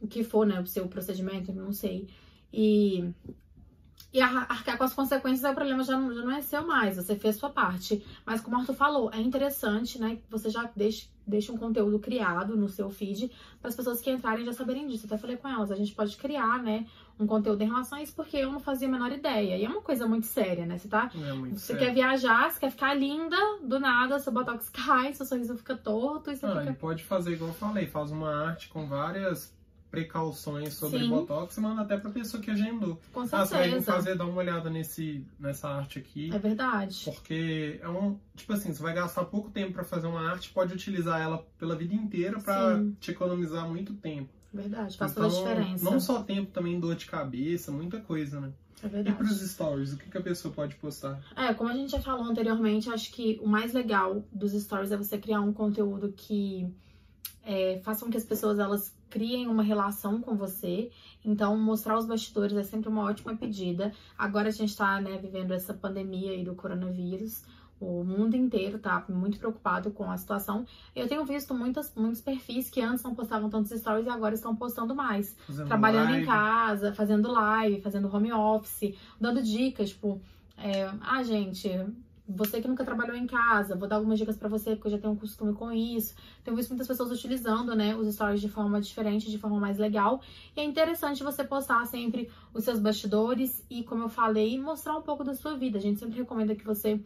[0.00, 2.08] o que for, né, o seu procedimento, não sei.
[2.52, 3.10] E,
[4.12, 6.66] e ar- arcar com as consequências, aí o problema já não, já não é seu
[6.66, 8.04] mais, você fez sua parte.
[8.26, 11.98] Mas como o Arthur falou, é interessante, né, que você já deixe, deixe um conteúdo
[11.98, 13.30] criado no seu feed
[13.60, 15.04] para as pessoas que entrarem já saberem disso.
[15.04, 16.86] Eu até falei com elas, a gente pode criar, né,
[17.20, 19.56] um conteúdo em relação a isso, porque eu não fazia a menor ideia.
[19.56, 21.82] E é uma coisa muito séria, né, você tá É muito você sério.
[21.86, 26.30] quer viajar, você quer ficar linda, do nada, seu botox cai, seu sorriso fica torto
[26.30, 26.74] e você Ah, fica.
[26.74, 29.54] pode fazer igual eu falei, faz uma arte com várias
[29.92, 31.10] precauções sobre Sim.
[31.10, 32.98] Botox e manda até pra pessoa que agendou.
[33.12, 33.92] Com Ah, você vai certeza.
[33.92, 36.30] fazer, dá uma olhada nesse, nessa arte aqui.
[36.34, 37.02] É verdade.
[37.04, 38.18] Porque é um.
[38.34, 41.76] Tipo assim, você vai gastar pouco tempo pra fazer uma arte, pode utilizar ela pela
[41.76, 42.96] vida inteira pra Sim.
[42.98, 44.30] te economizar muito tempo.
[44.52, 44.96] Verdade.
[44.96, 45.84] Faz Então, toda a diferença.
[45.84, 48.50] Não só tempo, também dor de cabeça, muita coisa, né?
[48.82, 49.16] É E verdade.
[49.16, 51.20] pros stories, o que, que a pessoa pode postar?
[51.36, 54.96] É, como a gente já falou anteriormente, acho que o mais legal dos stories é
[54.96, 56.66] você criar um conteúdo que
[57.44, 60.90] é, faça com que as pessoas elas criem uma relação com você.
[61.22, 63.92] Então, mostrar os bastidores é sempre uma ótima pedida.
[64.16, 67.44] Agora a gente tá, né, vivendo essa pandemia aí do coronavírus.
[67.78, 70.64] O mundo inteiro tá muito preocupado com a situação.
[70.94, 74.54] Eu tenho visto muitas, muitos perfis que antes não postavam tantos stories e agora estão
[74.56, 76.26] postando mais Fazendo trabalhando em live?
[76.26, 80.20] casa, fazendo live, fazendo home office, dando dicas, tipo,
[80.56, 81.68] é, ah, gente,
[82.34, 84.98] você que nunca trabalhou em casa, vou dar algumas dicas pra você, porque eu já
[84.98, 86.14] tenho um costume com isso.
[86.44, 90.20] Tenho visto muitas pessoas utilizando, né, os stories de forma diferente, de forma mais legal.
[90.56, 95.02] E é interessante você postar sempre os seus bastidores e, como eu falei, mostrar um
[95.02, 95.78] pouco da sua vida.
[95.78, 97.00] A gente sempre recomenda que você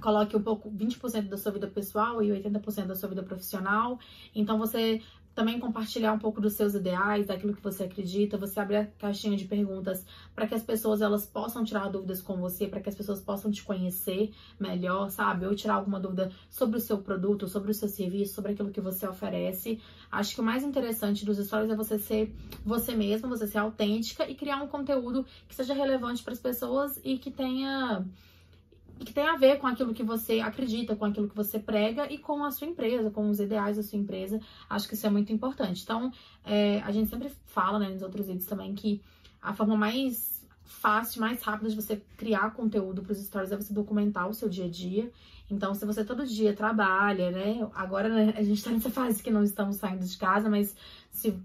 [0.00, 3.98] coloque um pouco 20% da sua vida pessoal e 80% da sua vida profissional.
[4.34, 5.02] Então você
[5.34, 9.36] também compartilhar um pouco dos seus ideais, daquilo que você acredita, você abrir a caixinha
[9.36, 12.94] de perguntas para que as pessoas elas possam tirar dúvidas com você, para que as
[12.94, 15.46] pessoas possam te conhecer melhor, sabe?
[15.46, 18.80] Ou tirar alguma dúvida sobre o seu produto, sobre o seu serviço, sobre aquilo que
[18.80, 19.80] você oferece.
[20.10, 24.28] Acho que o mais interessante dos stories é você ser você mesma, você ser autêntica
[24.28, 28.04] e criar um conteúdo que seja relevante para as pessoas e que tenha
[29.04, 32.18] que tem a ver com aquilo que você acredita, com aquilo que você prega e
[32.18, 34.40] com a sua empresa, com os ideais da sua empresa.
[34.68, 35.82] Acho que isso é muito importante.
[35.82, 36.12] Então,
[36.44, 39.00] é, a gente sempre fala, né, nos outros vídeos também, que
[39.40, 40.32] a forma mais
[40.64, 44.48] fácil, mais rápida de você criar conteúdo para os stories é você documentar o seu
[44.48, 45.10] dia a dia.
[45.50, 47.68] Então, se você todo dia trabalha, né?
[47.74, 50.74] Agora né, a gente está nessa fase que não estamos saindo de casa, mas
[51.10, 51.36] se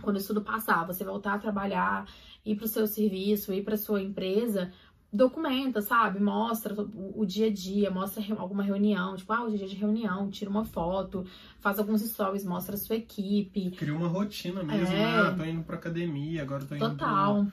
[0.00, 2.06] quando isso tudo passar, você voltar a trabalhar,
[2.44, 4.72] ir para o seu serviço, ir para sua empresa,
[5.12, 6.20] documenta, sabe?
[6.20, 10.28] Mostra o, dia a dia, mostra alguma reunião, tipo, ah, hoje é dia de reunião,
[10.30, 11.24] tira uma foto,
[11.60, 13.70] faz alguns stories, mostra a sua equipe.
[13.70, 14.98] Cria uma rotina mesmo, é...
[14.98, 15.20] né?
[15.20, 17.44] Ah, tô indo pra academia, agora tô indo Total.
[17.44, 17.52] Pro,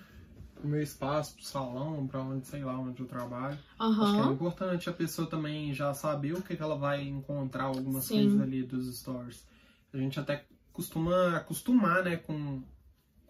[0.55, 3.57] pro meu espaço, pro salão, pra onde, sei lá, onde eu trabalho.
[3.79, 4.03] Uhum.
[4.03, 7.65] Acho que é importante a pessoa também já saber o que, que ela vai encontrar,
[7.65, 8.23] algumas Sim.
[8.23, 9.45] coisas ali dos stories.
[9.93, 12.63] A gente até costuma acostumar, né, com,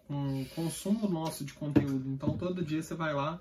[0.08, 2.08] com o consumo nosso de conteúdo.
[2.08, 3.38] Então todo dia você vai lá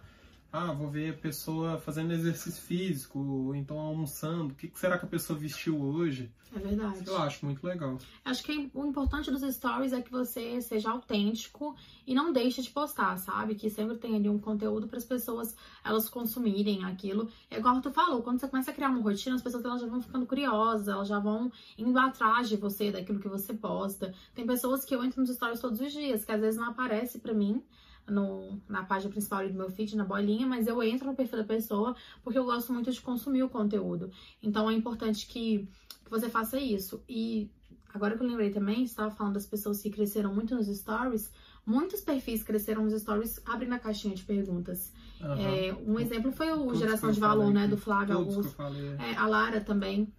[0.54, 4.54] ah, vou ver a pessoa fazendo exercício físico, ou então almoçando.
[4.54, 6.32] O que será que a pessoa vestiu hoje?
[6.56, 7.08] É verdade.
[7.08, 7.98] Eu acho muito legal.
[8.24, 12.70] Acho que o importante dos stories é que você seja autêntico e não deixe de
[12.70, 13.56] postar, sabe?
[13.56, 17.28] Que sempre tem ali um conteúdo para as pessoas elas consumirem aquilo.
[17.50, 19.88] É igual tu falou, quando você começa a criar uma rotina, as pessoas elas já
[19.88, 24.14] vão ficando curiosas, elas já vão indo atrás de você, daquilo que você posta.
[24.36, 27.18] Tem pessoas que eu entro nos stories todos os dias, que às vezes não aparece
[27.18, 27.64] para mim
[28.08, 31.44] no, na página principal do meu feed, na bolinha, mas eu entro no perfil da
[31.44, 34.12] pessoa porque eu gosto muito de consumir o conteúdo.
[34.42, 35.68] Então é importante que,
[36.04, 37.04] que você faça isso.
[37.08, 37.50] E
[37.94, 41.32] agora que eu lembrei também, estava falando das pessoas que cresceram muito nos stories,
[41.66, 44.92] muitos perfis cresceram nos stories abrindo a caixinha de perguntas.
[45.22, 45.34] Uhum.
[45.34, 48.56] É, um exemplo foi o Todos Geração de Valor, né, do Flávio Augusto.
[49.00, 50.12] É, a Lara também.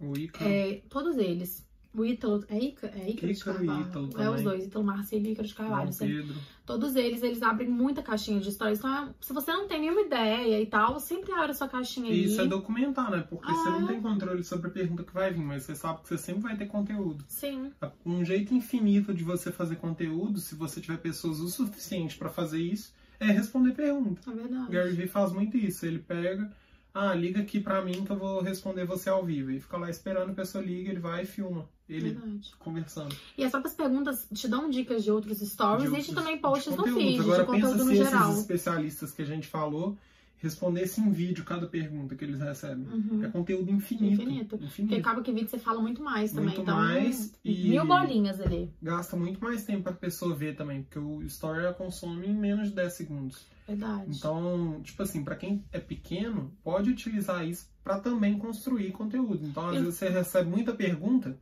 [0.00, 0.44] O Ica.
[0.44, 1.63] É, todos eles.
[1.94, 3.80] O Ítalo, é é Ícaro de Carvalho.
[3.82, 5.90] Ítalo é os dois, Ítalo Marcelo e Ícaro de Carvalho.
[5.96, 6.34] Pedro.
[6.66, 8.80] Todos eles, eles abrem muita caixinha de histórias.
[8.80, 12.24] Então, se você não tem nenhuma ideia e tal, sempre abre a sua caixinha e
[12.24, 13.24] Isso é documentar, né?
[13.28, 13.54] Porque ah.
[13.54, 16.18] você não tem controle sobre a pergunta que vai vir, mas você sabe que você
[16.18, 17.24] sempre vai ter conteúdo.
[17.28, 17.70] Sim.
[18.04, 22.60] Um jeito infinito de você fazer conteúdo, se você tiver pessoas o suficiente para fazer
[22.60, 24.20] isso, é responder pergunta.
[24.28, 24.72] É verdade.
[24.72, 25.86] Gary Vee faz muito isso.
[25.86, 26.50] Ele pega
[26.94, 29.50] ah, liga aqui pra mim que eu vou responder você ao vivo.
[29.50, 31.68] E fica lá esperando, a pessoa liga, ele vai e filma.
[31.88, 32.52] Ele Verdade.
[32.58, 33.14] conversando.
[33.36, 36.84] E as próprias perguntas te dão dicas de outros stories de e também posts no
[36.84, 38.30] feed, Agora, de conteúdo pensa no se geral.
[38.30, 39.96] esses especialistas que a gente falou
[40.44, 42.86] respondesse em vídeo cada pergunta que eles recebem.
[42.86, 43.24] Uhum.
[43.24, 44.56] É conteúdo infinito, infinito.
[44.56, 44.88] Infinito.
[44.88, 46.48] Porque acaba que vídeo você fala muito mais também.
[46.48, 47.32] Muito então, mais.
[47.42, 48.70] E mil bolinhas ali.
[48.82, 52.74] Gasta muito mais tempo pra pessoa ver também, porque o story consome em menos de
[52.74, 53.46] 10 segundos.
[53.66, 54.04] Verdade.
[54.08, 59.46] Então, tipo assim, para quem é pequeno, pode utilizar isso para também construir conteúdo.
[59.46, 59.84] Então, às Eu...
[59.84, 61.38] vezes você recebe muita pergunta,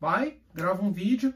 [0.00, 1.34] vai, grava um vídeo,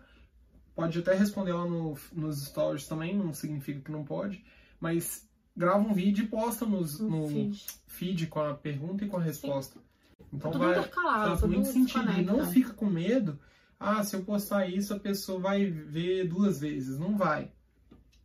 [0.74, 4.44] pode até responder lá no, nos stories também, não significa que não pode,
[4.80, 7.66] mas grava um vídeo e posta nos, no feed.
[7.86, 8.26] feed.
[8.26, 9.78] com a pergunta e com a resposta.
[9.78, 9.84] Sim.
[10.32, 12.10] Então tudo vai faz muito sentido.
[12.12, 13.38] E não fica com medo,
[13.78, 16.98] ah, se eu postar isso, a pessoa vai ver duas vezes.
[16.98, 17.50] Não vai.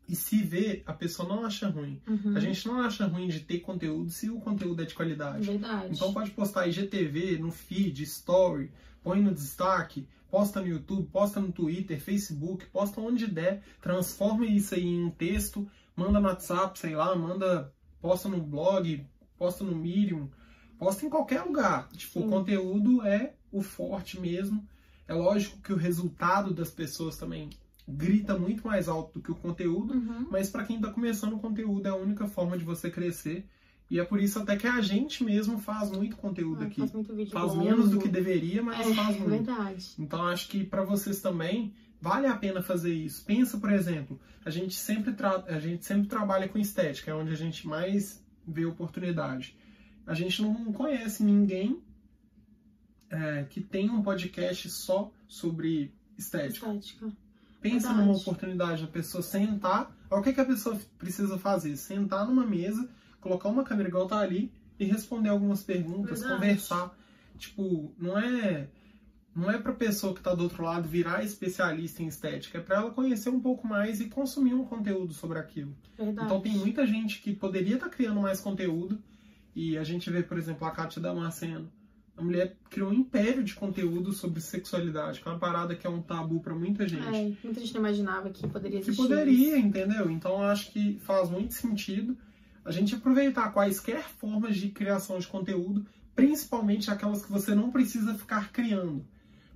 [0.07, 2.01] E se vê, a pessoa não acha ruim.
[2.07, 2.35] Uhum.
[2.35, 5.45] A gente não acha ruim de ter conteúdo se o conteúdo é de qualidade.
[5.45, 5.89] Verdade.
[5.91, 8.71] Então pode postar IGTV, no feed, story,
[9.03, 14.75] põe no destaque, posta no YouTube, posta no Twitter, Facebook, posta onde der, transforma isso
[14.75, 19.05] aí em um texto, manda no WhatsApp, sei lá, manda, posta no blog,
[19.37, 20.29] posta no Medium,
[20.77, 21.89] posta em qualquer lugar.
[21.89, 22.27] Tipo, Sim.
[22.27, 24.67] o conteúdo é o forte mesmo.
[25.07, 27.49] É lógico que o resultado das pessoas também
[27.87, 30.27] grita muito mais alto do que o conteúdo, uhum.
[30.29, 33.47] mas para quem está começando o conteúdo é a única forma de você crescer.
[33.89, 36.79] E é por isso até que a gente mesmo faz muito conteúdo ah, aqui.
[36.79, 39.29] Faz, muito vídeo faz menos do que deveria, mas é, faz muito.
[39.29, 39.93] Verdade.
[39.97, 43.25] Então acho que para vocês também vale a pena fazer isso.
[43.25, 45.15] Pensa, por exemplo, a gente sempre
[45.47, 49.57] a gente sempre trabalha com estética, é onde a gente mais vê oportunidade.
[50.05, 51.81] A gente não conhece ninguém
[53.09, 56.67] é, que tenha um podcast só sobre estética.
[56.67, 57.11] Estética.
[57.61, 58.07] Pensa Verdade.
[58.07, 59.95] numa oportunidade da pessoa sentar.
[60.09, 61.75] O que, que a pessoa precisa fazer?
[61.75, 62.89] Sentar numa mesa,
[63.21, 66.41] colocar uma câmera igual tá ali e responder algumas perguntas, Verdade.
[66.41, 66.97] conversar.
[67.37, 68.67] Tipo, não é
[69.35, 72.77] não é para pessoa que está do outro lado virar especialista em estética, é para
[72.77, 75.73] ela conhecer um pouco mais e consumir um conteúdo sobre aquilo.
[75.97, 76.25] Verdade.
[76.25, 78.99] Então tem muita gente que poderia estar tá criando mais conteúdo
[79.55, 81.69] E a gente vê, por exemplo, a Kátia Damasceno.
[82.15, 85.89] A mulher criou um império de conteúdo sobre sexualidade, que é uma parada que é
[85.89, 87.07] um tabu para muita gente.
[87.07, 89.01] É, muita gente não imaginava que poderia Que existir.
[89.01, 89.65] poderia, isso.
[89.67, 90.09] entendeu?
[90.11, 92.17] Então acho que faz muito sentido
[92.69, 98.13] a gente aproveitar quaisquer formas de criação de conteúdo, principalmente aquelas que você não precisa
[98.13, 99.03] ficar criando.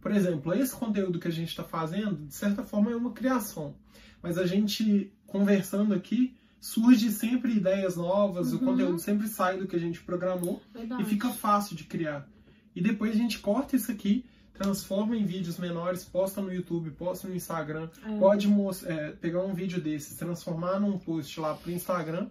[0.02, 3.76] Por exemplo, esse conteúdo que a gente está fazendo, de certa forma, é uma criação.
[4.22, 8.66] Mas a gente, conversando aqui, surge sempre ideias novas, o Uhum.
[8.66, 11.04] conteúdo sempre sai do que a gente programou Verdade.
[11.04, 12.28] e fica fácil de criar.
[12.76, 17.28] E depois a gente corta isso aqui, transforma em vídeos menores, posta no YouTube, posta
[17.28, 18.18] no Instagram, É.
[18.18, 18.48] pode
[18.86, 22.28] é, pegar um vídeo desses, transformar num post lá pro Instagram.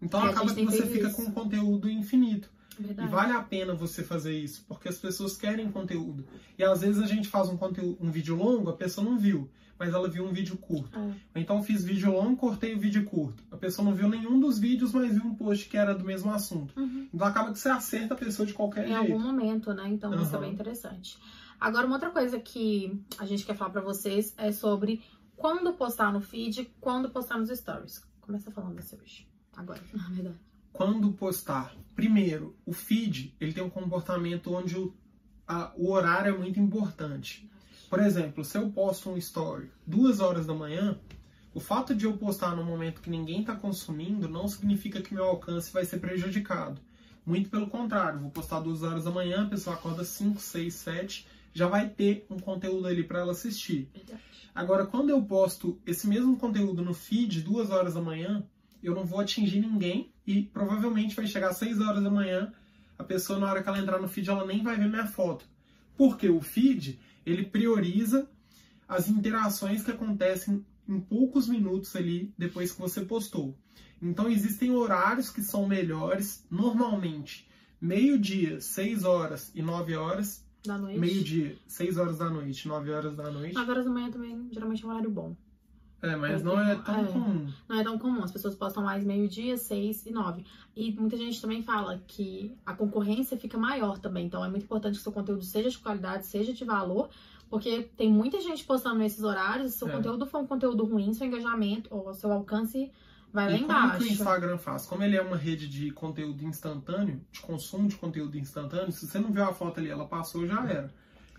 [0.00, 1.16] Então É, acaba que você fica isso.
[1.16, 2.50] com um conteúdo infinito.
[2.78, 3.08] Verdade.
[3.08, 6.26] E vale a pena você fazer isso, porque as pessoas querem conteúdo.
[6.58, 9.48] E às vezes a gente faz um, conteúdo, um vídeo longo, a pessoa não viu,
[9.78, 10.98] mas ela viu um vídeo curto.
[11.00, 13.42] Ou Então fiz vídeo longo, cortei o vídeo curto.
[13.50, 16.30] A pessoa não viu nenhum dos vídeos, mas viu um post que era do mesmo
[16.30, 16.78] assunto.
[16.78, 17.08] Uhum.
[17.14, 19.12] Então acaba que você acerta a pessoa de qualquer Em jeito.
[19.12, 19.88] algum momento, né?
[19.88, 21.16] Então isso é bem interessante.
[21.58, 25.02] Agora, uma outra coisa que a gente quer falar pra vocês é sobre
[25.34, 28.04] quando postar no feed, quando postar nos stories.
[28.20, 29.26] Começa falando desse hoje.
[29.56, 30.36] Agora, na verdade.
[30.72, 34.94] Quando postar, primeiro, o feed ele tem um comportamento onde o,
[35.48, 37.48] a- o horário é muito importante.
[37.88, 40.98] Por exemplo, se eu posto um story duas horas da manhã,
[41.54, 45.24] o fato de eu postar no momento que ninguém está consumindo não significa que meu
[45.24, 46.80] alcance vai ser prejudicado.
[47.24, 51.26] Muito pelo contrário, vou postar duas horas da manhã, a pessoa acorda 5, 6, 7,
[51.54, 53.88] já vai ter um conteúdo ali para ela assistir.
[54.54, 58.44] Agora, quando eu posto esse mesmo conteúdo no feed, duas horas da manhã,
[58.82, 62.52] eu não vou atingir ninguém e provavelmente vai chegar às 6 horas da manhã,
[62.98, 65.44] a pessoa, na hora que ela entrar no feed, ela nem vai ver minha foto.
[65.96, 68.28] Porque o feed, ele prioriza
[68.88, 73.56] as interações que acontecem em poucos minutos ali depois que você postou.
[74.00, 77.48] Então, existem horários que são melhores, normalmente,
[77.80, 80.98] meio-dia, 6 horas e 9 horas, Da noite.
[80.98, 83.54] meio-dia, 6 horas da noite, 9 horas da noite.
[83.54, 85.34] 9 horas da manhã também, geralmente é um horário bom.
[86.02, 87.04] É, mas não é tão É.
[87.06, 87.52] comum.
[87.68, 88.22] Não é tão comum.
[88.22, 90.44] As pessoas postam mais meio-dia, seis e nove.
[90.76, 94.26] E muita gente também fala que a concorrência fica maior também.
[94.26, 97.08] Então é muito importante que seu conteúdo seja de qualidade, seja de valor,
[97.48, 99.72] porque tem muita gente postando nesses horários.
[99.72, 99.92] Se seu É.
[99.92, 102.92] conteúdo for um conteúdo ruim, seu engajamento ou seu alcance
[103.32, 104.12] vai lá E como que o embaixo.
[104.12, 104.86] Instagram faz?
[104.86, 109.18] Como ele é uma rede de conteúdo instantâneo, de consumo de conteúdo instantâneo, se você
[109.18, 110.94] não viu a foto ali, ela passou, já era.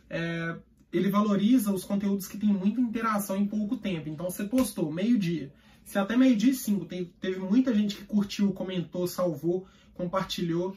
[0.10, 0.56] É,
[0.92, 4.08] ele valoriza os conteúdos que têm muita interação em pouco tempo.
[4.10, 5.52] Então você postou meio-dia.
[5.84, 10.76] Se até meio-dia e cinco tem- teve muita gente que curtiu, comentou, salvou, compartilhou,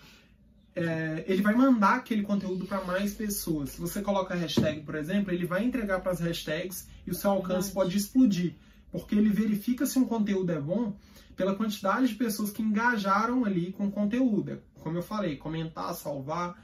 [0.75, 3.71] é, ele vai mandar aquele conteúdo para mais pessoas.
[3.71, 7.15] Se você coloca a hashtag, por exemplo, ele vai entregar para as hashtags e o
[7.15, 8.55] seu alcance pode explodir.
[8.93, 10.97] Porque ele verifica se um conteúdo é bom
[11.37, 14.53] pela quantidade de pessoas que engajaram ali com o conteúdo.
[14.53, 16.57] É, Como eu falei, comentar, salvar,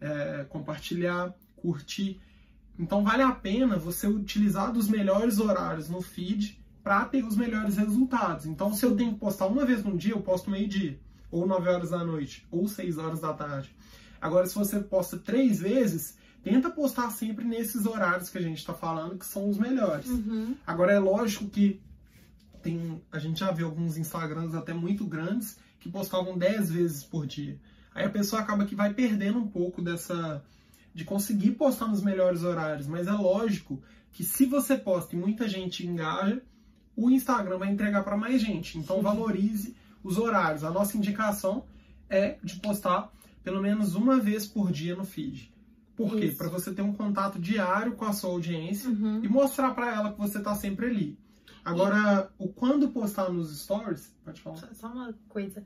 [0.00, 2.18] é, compartilhar, curtir.
[2.80, 7.76] Então vale a pena você utilizar dos melhores horários no feed para ter os melhores
[7.76, 8.46] resultados.
[8.46, 10.98] Então se eu tenho que postar uma vez no dia, eu posto meio-dia,
[11.30, 13.76] ou 9 horas da noite, ou 6 horas da tarde.
[14.18, 18.72] Agora se você posta três vezes, tenta postar sempre nesses horários que a gente está
[18.72, 20.08] falando, que são os melhores.
[20.08, 20.56] Uhum.
[20.66, 21.82] Agora é lógico que
[22.62, 27.26] tem, a gente já viu alguns Instagrams até muito grandes que postavam 10 vezes por
[27.26, 27.60] dia.
[27.94, 30.42] Aí a pessoa acaba que vai perdendo um pouco dessa
[30.94, 35.48] de conseguir postar nos melhores horários, mas é lógico que se você posta e muita
[35.48, 36.42] gente engaja,
[36.96, 38.76] o Instagram vai entregar para mais gente.
[38.78, 39.02] Então Sim.
[39.02, 40.64] valorize os horários.
[40.64, 41.64] A nossa indicação
[42.08, 43.10] é de postar
[43.42, 45.50] pelo menos uma vez por dia no feed.
[45.96, 46.34] Por quê?
[46.36, 49.22] Para você ter um contato diário com a sua audiência Uhum.
[49.22, 51.18] e mostrar para ela que você tá sempre ali.
[51.64, 54.56] Agora, o quando postar nos stories, pode falar.
[54.74, 55.62] Só uma coisa.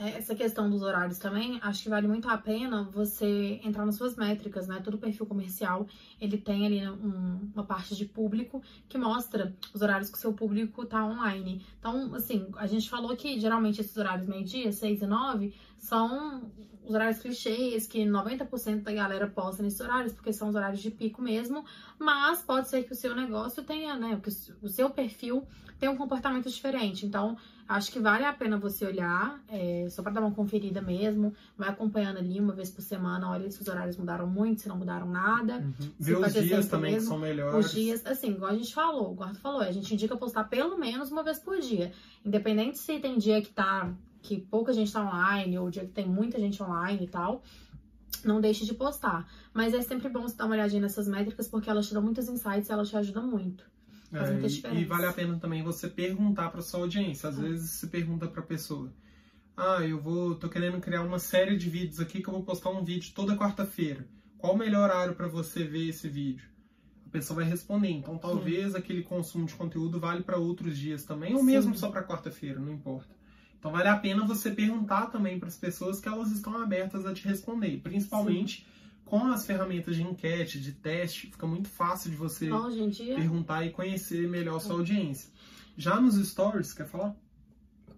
[0.00, 3.96] É, Essa questão dos horários também, acho que vale muito a pena você entrar nas
[3.96, 4.80] suas métricas, né?
[4.82, 5.88] Todo perfil comercial,
[6.20, 10.20] ele tem ali né, um- uma parte de público que mostra os horários que o
[10.20, 11.66] seu público tá online.
[11.80, 16.48] Então, assim, a gente falou que geralmente esses horários meio-dia, 6 e 9, são
[16.84, 20.90] os horários clichês que 90% da galera posta nesses horários, porque são os horários de
[20.92, 21.64] pico mesmo,
[21.98, 24.30] mas pode ser que o seu negócio tenha, né, que
[24.62, 25.44] o seu perfil
[25.78, 27.04] tenha um comportamento diferente.
[27.04, 27.36] Então,
[27.68, 31.68] acho que vale a pena você olhar, é, só para dar uma conferida mesmo, vai
[31.68, 35.08] acompanhando ali uma vez por semana, olha se os horários mudaram muito, se não mudaram
[35.08, 35.62] nada.
[35.98, 37.66] Ver vai os dias também que mesmo, são melhores.
[37.66, 40.78] Os dias, assim, igual a gente falou, o Gordo falou, a gente indica postar pelo
[40.78, 41.92] menos uma vez por dia.
[42.24, 43.92] Independente se tem dia que tá,
[44.22, 47.42] que pouca gente tá online, ou dia que tem muita gente online e tal,
[48.24, 49.28] não deixe de postar.
[49.52, 52.28] Mas é sempre bom você dar uma olhadinha nessas métricas, porque elas te dão muitos
[52.28, 53.64] insights e elas te ajudam muito.
[54.10, 54.80] Faz É, muita e- diferença.
[54.80, 57.28] e vale a pena também você perguntar para sua audiência.
[57.28, 57.42] Às É.
[57.42, 58.92] vezes você pergunta para a pessoa:
[59.56, 62.70] Ah, eu vou, tô querendo criar uma série de vídeos aqui que eu vou postar
[62.70, 64.06] um vídeo toda quarta-feira.
[64.38, 66.48] Qual o melhor horário para você ver esse vídeo?
[67.04, 67.90] A pessoa vai responder.
[67.90, 71.46] Então, talvez aquele consumo de conteúdo vale para outros dias também, ou Sim.
[71.46, 73.08] mesmo só para quarta-feira, não importa.
[73.58, 77.12] Então, vale a pena você perguntar também para as pessoas que elas estão abertas a
[77.12, 78.64] te responder, principalmente
[79.08, 82.50] com as ferramentas de enquete, de teste, fica muito fácil de você
[82.90, 85.30] dia, perguntar e conhecer melhor a sua audiência.
[85.76, 87.16] Já nos stories, quer falar?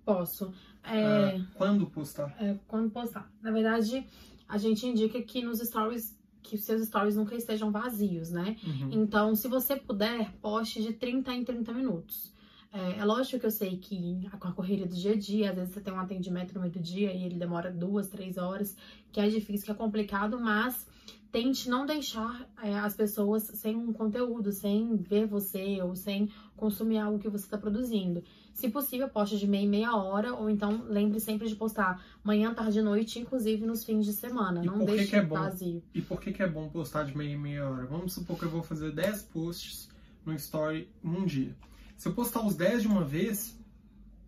[0.04, 0.52] posso.
[0.82, 2.34] É, Ah, quando postar?
[2.40, 3.30] é, quando postar.
[3.42, 4.04] Na verdade,
[4.48, 8.56] a gente indica que nos stories, que seus stories nunca estejam vazios, né?
[8.64, 8.88] Uhum.
[8.92, 12.32] Então, se você puder, poste de 30 em 30 minutos.
[12.72, 15.56] É, é lógico que eu sei que com a correria do dia a dia, às
[15.56, 18.76] vezes você tem um atendimento no meio do dia e ele demora duas, três horas,
[19.10, 20.86] que é difícil, que é complicado, mas
[21.30, 26.98] tente não deixar é, as pessoas sem um conteúdo, sem ver você ou sem consumir
[26.98, 28.22] algo que você está produzindo.
[28.52, 32.52] Se possível, poste de meia em meia hora, ou então lembre sempre de postar manhã,
[32.52, 34.62] tarde e noite, inclusive nos fins de semana.
[34.62, 35.36] E não deixe que é bom?
[35.36, 35.82] vazio.
[35.94, 37.86] E por que, que é bom postar de meia em meia hora?
[37.86, 39.88] Vamos supor que eu vou fazer 10 posts
[40.26, 41.56] no story num dia.
[41.96, 43.58] Se eu postar os 10 de uma vez,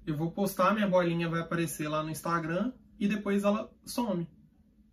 [0.06, 4.26] eu vou postar, minha bolinha vai aparecer lá no Instagram e depois ela some.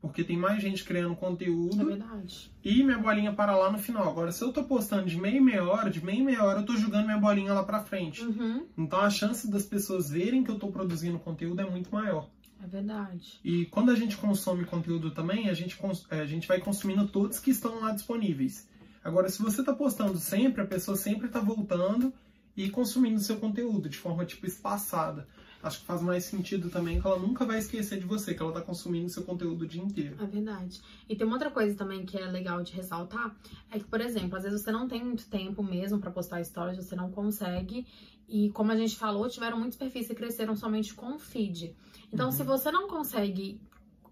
[0.02, 2.50] Porque tem mais gente criando É conteúdo verdade.
[2.64, 4.08] e minha bolinha para lá no final.
[4.10, 6.62] Agora, se eu tô postando de meia em meia hora, de meia em meia hora
[6.62, 8.24] eu tô jogando minha bolinha lá pra frente.
[8.24, 12.30] Uhum, Então a chance das pessoas verem que eu tô produzindo conteúdo é muito maior.
[12.64, 13.40] é verdade.
[13.44, 15.78] E quando a gente consome conteúdo também, a gente,
[16.10, 18.68] é, a gente vai consumindo todos que estão lá disponíveis.
[19.04, 22.14] Agora, se você está postando sempre, a pessoa sempre está voltando
[22.56, 25.28] e consumindo seu conteúdo de forma tipo espaçada.
[25.62, 28.52] Acho que faz mais sentido também que ela nunca vai esquecer de você, que ela
[28.52, 30.16] está consumindo seu conteúdo o dia inteiro.
[30.22, 30.82] É verdade.
[31.08, 33.36] E tem uma outra coisa também que é legal de ressaltar,
[33.70, 36.78] é que, por exemplo, às vezes você não tem muito tempo mesmo pra postar stories,
[36.78, 37.86] você não consegue.
[38.28, 41.76] E como a gente falou, tiveram muitos perfis que cresceram somente com o feed.
[42.14, 42.32] Então, Uhum.
[42.32, 43.60] se você não consegue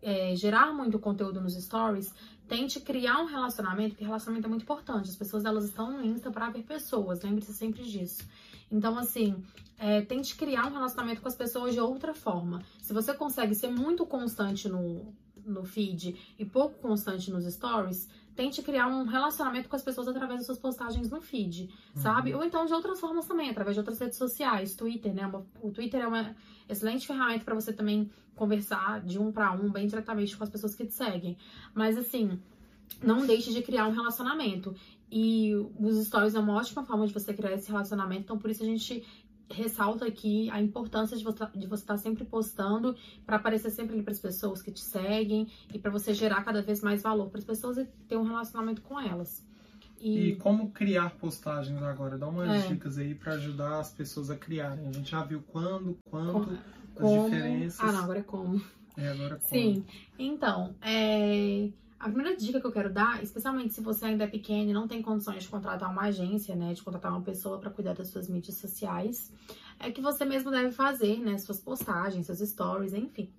[0.01, 2.13] é, gerar muito conteúdo nos stories,
[2.47, 5.09] tente criar um relacionamento, porque relacionamento é muito importante.
[5.09, 8.23] As pessoas elas estão no Insta pra ver pessoas, lembre-se sempre disso.
[8.71, 9.43] Então, assim,
[9.77, 12.63] é, tente criar um relacionamento com as pessoas de outra forma.
[12.81, 15.13] Se você consegue ser muito constante no,
[15.45, 20.39] no feed e pouco constante nos stories, tente criar um relacionamento com as pessoas através
[20.39, 22.35] das suas postagens no feed, sabe?
[22.35, 25.29] Ou então de outras formas também, através de outras redes sociais, Twitter, né?
[25.61, 26.35] O Twitter é uma
[26.69, 30.75] excelente ferramenta para você também conversar de um para um, bem diretamente com as pessoas
[30.75, 31.35] que te seguem.
[31.73, 32.39] Mas assim,
[33.01, 34.75] não deixe de criar um relacionamento.
[35.11, 38.63] E os stories é uma ótima forma de você criar esse relacionamento, então por isso
[38.63, 39.05] a gente
[39.49, 42.93] ressalta aqui a importância de você de você estar sempre postando
[43.25, 46.61] para aparecer sempre ali para as pessoas que te seguem e para você gerar cada
[46.61, 49.45] vez mais valor para as pessoas e ter um relacionamento com elas.
[49.99, 52.17] E E, como criar postagens agora?
[52.17, 52.67] Dá umas É.
[52.67, 54.85] dicas aí para ajudar as pessoas a criarem.
[54.87, 56.51] A gente já viu quando, quanto,
[56.95, 57.23] as como...
[57.29, 57.79] diferenças.
[57.79, 58.61] Ah, não, agora é como.
[58.97, 59.49] É, agora como.
[59.49, 59.85] Sim.
[60.19, 61.69] Então, é,
[61.99, 64.87] a primeira dica que eu quero dar, especialmente se você ainda é pequeno e não
[64.87, 68.29] tem condições de contratar uma agência, né, de contratar uma pessoa para cuidar das suas
[68.29, 69.31] mídias sociais,
[69.79, 73.29] é que você mesmo deve fazer, né, suas postagens, seus stories, enfim.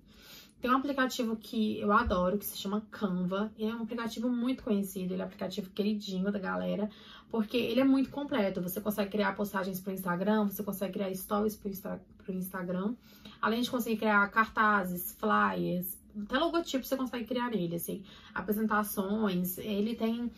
[0.61, 3.49] Tem um aplicativo que eu adoro, que se chama Canva.
[3.57, 6.89] E é um aplicativo muito conhecido, ele é um aplicativo queridinho da galera,
[7.31, 8.61] porque ele é muito completo.
[8.61, 12.93] Você consegue criar postagens pro Instagram, você consegue criar stories Insta pro Instagram,
[13.41, 18.03] além de conseguir criar cartazes, flyers, até logotipo você consegue criar nele, assim,
[18.33, 19.57] apresentações.
[19.57, 20.31] Ele tem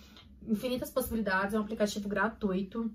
[0.47, 2.91] infinitas possibilidades, é um aplicativo gratuito.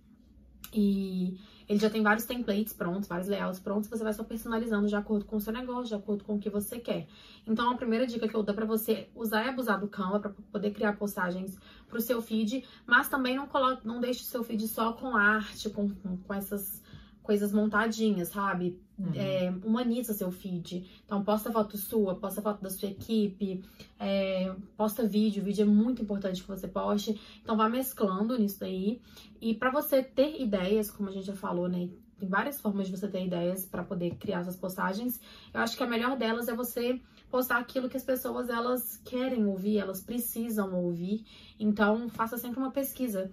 [0.73, 4.95] E ele já tem vários templates prontos, vários layouts prontos, você vai só personalizando de
[4.95, 7.07] acordo com o seu negócio, de acordo com o que você quer.
[7.47, 10.31] Então, a primeira dica que eu dou pra você usar e abusar do Canva para
[10.53, 11.59] poder criar postagens
[11.89, 15.71] pro seu feed, mas também não coloque, não deixe o seu feed só com arte,
[15.71, 16.83] com, com, com essas
[17.27, 18.81] coisas montadinhas, sabe?
[18.97, 19.13] Uhum.
[19.15, 20.89] É, humaniza seu feed.
[21.05, 23.65] Então, posta foto sua, posta foto da sua equipe,
[23.99, 25.43] é, posta vídeo.
[25.43, 27.21] Vídeo é muito importante que você poste.
[27.43, 29.01] Então, vá mesclando nisso daí.
[29.41, 31.89] E para você ter ideias, como a gente já falou, né?
[32.17, 35.21] Tem várias formas de você ter ideias para poder criar suas postagens.
[35.53, 36.99] Eu acho que a melhor delas é você
[37.29, 41.27] postar aquilo que as pessoas elas querem ouvir, elas precisam ouvir.
[41.59, 43.31] Então, faça sempre uma pesquisa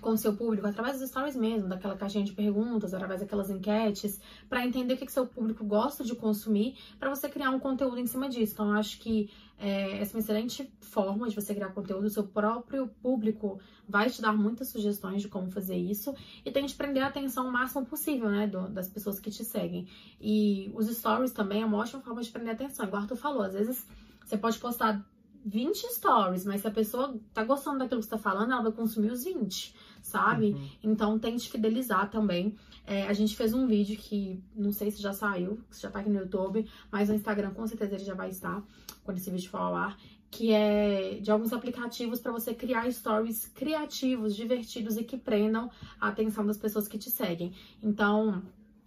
[0.00, 4.20] com o seu público, através dos stories mesmo, daquela caixinha de perguntas, através daquelas enquetes,
[4.48, 7.98] para entender o que, que seu público gosta de consumir, para você criar um conteúdo
[7.98, 8.54] em cima disso.
[8.54, 12.04] Então, eu acho que é, essa é uma excelente forma de você criar conteúdo.
[12.04, 13.58] O seu próprio público
[13.88, 16.14] vai te dar muitas sugestões de como fazer isso
[16.44, 19.86] e tente prender a atenção o máximo possível, né, do, das pessoas que te seguem.
[20.20, 22.86] E os stories também é uma ótima forma de prender a atenção.
[22.86, 23.86] Igual tu falou, às vezes
[24.24, 25.04] você pode postar
[25.46, 28.72] 20 stories, mas se a pessoa tá gostando daquilo que você tá falando, ela vai
[28.72, 29.72] consumir os 20,
[30.02, 30.50] sabe?
[30.50, 30.68] Uhum.
[30.82, 32.56] Então tente fidelizar também.
[32.84, 36.00] É, a gente fez um vídeo que não sei se já saiu, se já tá
[36.00, 38.60] aqui no YouTube, mas no Instagram com certeza ele já vai estar
[39.04, 39.96] quando esse vídeo for ao ar.
[40.28, 45.70] Que é de alguns aplicativos para você criar stories criativos, divertidos e que prendam
[46.00, 47.54] a atenção das pessoas que te seguem.
[47.80, 48.42] Então,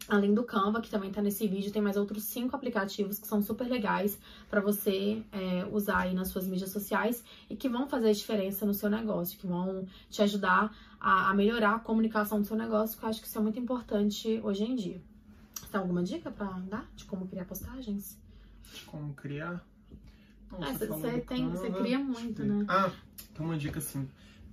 [0.07, 3.41] Além do Canva, que também tá nesse vídeo, tem mais outros cinco aplicativos que são
[3.43, 4.17] super legais
[4.49, 8.73] para você é, usar aí nas suas mídias sociais e que vão fazer diferença no
[8.73, 13.05] seu negócio, que vão te ajudar a, a melhorar a comunicação do seu negócio, que
[13.05, 15.01] eu acho que isso é muito importante hoje em dia.
[15.53, 18.17] Você tem alguma dica para dar de como criar postagens?
[18.73, 19.63] De como criar?
[20.51, 22.65] Não, É, você tem, você cria muito, né?
[22.67, 22.91] Ah,
[23.35, 24.09] tem uma dica assim.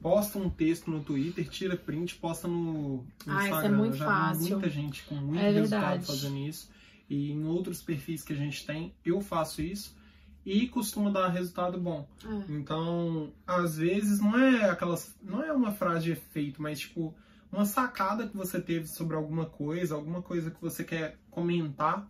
[0.08, 3.76] Posta um texto no Twitter, tira print, posta no, no Ah, isso é Instagram.
[3.76, 4.50] muito Eu já fácil.
[4.52, 6.06] muita gente com muito É resultado verdade.
[6.06, 6.70] fazendo isso.
[7.10, 9.96] E em outros perfis que a gente tem, eu faço isso.
[10.44, 12.06] E costuma dar resultado bom.
[12.24, 12.52] É.
[12.52, 15.12] Então, às vezes não é aquelas.
[15.20, 17.12] Não é uma frase de efeito, mas tipo,
[17.50, 22.08] uma sacada que você teve sobre alguma coisa, alguma coisa que você quer comentar.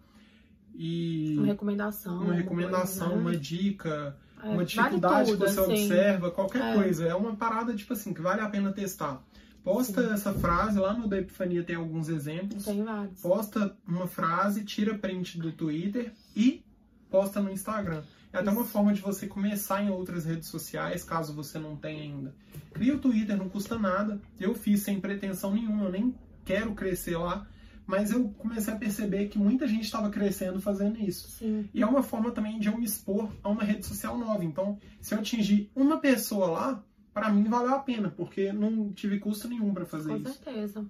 [0.74, 2.22] E Uma recomendação.
[2.24, 3.30] uma recomendação, coisa, né?
[3.30, 4.14] uma dica,
[4.46, 5.72] É, uma vale dificuldade tudo, que você assim.
[5.84, 6.74] observa, qualquer É.
[6.74, 7.06] coisa.
[7.06, 9.22] É uma parada, tipo assim, que vale a pena testar.
[9.62, 10.14] Posta Sim.
[10.14, 12.64] essa frase, lá no da Epifania tem alguns exemplos.
[12.64, 13.20] Tem vários.
[13.20, 16.62] Posta uma frase, tira print do Twitter e
[17.10, 18.02] posta no Instagram.
[18.32, 22.02] É até uma forma de você começar em outras redes sociais, caso você não tenha
[22.02, 22.34] ainda.
[22.72, 24.20] Cria o Twitter, não custa nada.
[24.38, 27.46] Eu fiz sem pretensão nenhuma, eu nem quero crescer lá.
[27.86, 31.28] Mas eu comecei a perceber que muita gente estava crescendo fazendo isso.
[31.28, 31.68] Sim.
[31.72, 34.44] E é uma forma também de eu me expor a uma rede social nova.
[34.44, 36.84] Então, se eu atingir uma pessoa lá,
[37.14, 40.32] para mim valeu a pena, porque não tive custo nenhum para fazer Com isso.
[40.42, 40.84] certeza.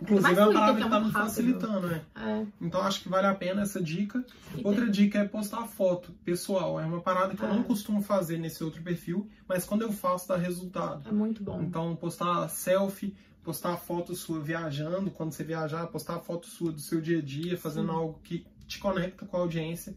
[0.00, 2.02] Inclusive, Mas é uma Twitter parada que que é tá muito me facilitando, né?
[2.14, 2.46] É.
[2.60, 4.22] Então, acho que vale a pena essa dica.
[4.54, 6.78] E Outra tem- dica é postar foto pessoal.
[6.78, 7.52] É uma parada que eu É.
[7.54, 11.08] não costumo fazer nesse outro perfil, mas quando eu faço, dá resultado.
[11.08, 11.62] É muito bom.
[11.62, 13.14] Então, postar selfie,
[13.46, 17.56] postar foto sua viajando, quando você viajar, postar foto sua do seu dia a dia,
[17.56, 17.96] fazendo Sim.
[17.98, 19.96] algo que te conecta com a audiência.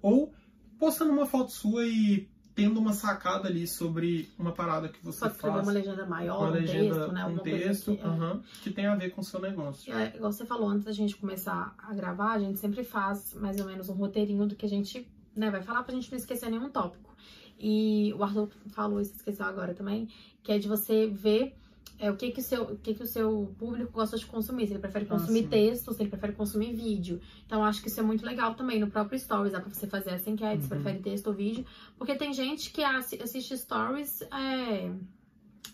[0.00, 0.32] Ou
[0.78, 5.34] postando uma foto sua e tendo uma sacada ali sobre uma parada que você Pode
[5.34, 5.66] escrever faz.
[5.66, 7.24] uma legenda maior, Uma um legenda, texto, né?
[7.26, 8.04] um texto que, é.
[8.06, 9.92] aham, que tem a ver com o seu negócio.
[9.92, 13.60] É, igual você falou, antes da gente começar a gravar, a gente sempre faz mais
[13.60, 16.48] ou menos um roteirinho do que a gente né, vai falar pra gente não esquecer
[16.48, 17.14] nenhum tópico.
[17.60, 20.08] E o Arthur falou isso, esqueceu agora também,
[20.42, 21.54] que é de você ver
[21.98, 24.66] é, o que que o seu, o que que o seu público gosta de consumir.
[24.66, 25.48] Se ele prefere Ah, consumir sim.
[25.48, 27.20] texto, se ele prefere consumir vídeo.
[27.46, 29.52] Então, acho que isso é muito legal também no próprio Stories.
[29.52, 30.80] Dá pra você fazer essa enquete, se Uhum.
[30.82, 31.64] prefere texto ou vídeo.
[31.98, 34.92] Porque tem gente que assi- assiste Stories é,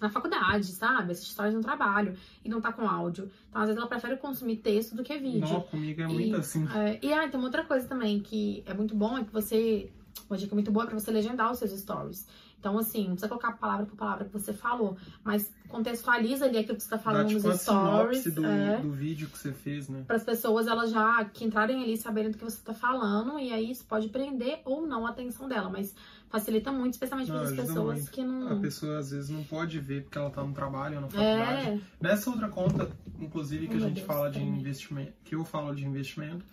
[0.01, 1.13] na faculdade, sabe?
[1.13, 3.31] Assiste Stories no trabalho e não tá com áudio.
[3.49, 5.41] Então, às vezes, ela prefere consumir texto do que vídeo.
[5.49, 6.67] Não, comigo é muito E, assim.
[6.75, 9.93] é, e ah, tem uma outra coisa também que é muito bom, é que você.
[10.29, 12.27] Uma dica muito boa é pra você legendar os seus stories.
[12.63, 16.77] Então, assim, não precisa colocar palavra por palavra que você falou, mas contextualiza ali aquilo
[16.77, 18.25] que você tá Dá falando tipo nos stories.
[18.33, 20.05] do, é, do vídeo que você fez, né?
[20.07, 23.53] para as pessoas elas já que entrarem ali sabendo do que você tá falando, e
[23.53, 25.93] aí isso pode prender ou não a atenção dela, mas
[26.31, 28.11] facilita muito, especialmente para as pessoas muito.
[28.13, 28.61] que A não.
[28.61, 31.69] pessoa às vezes não pode ver porque ela tá no trabalho ou na faculdade.
[31.69, 32.89] É, Nessa outra conta,
[33.19, 34.61] inclusive, que Oh, a gente Deus, fala de também.
[34.61, 36.45] investimento, que eu falo de investimento,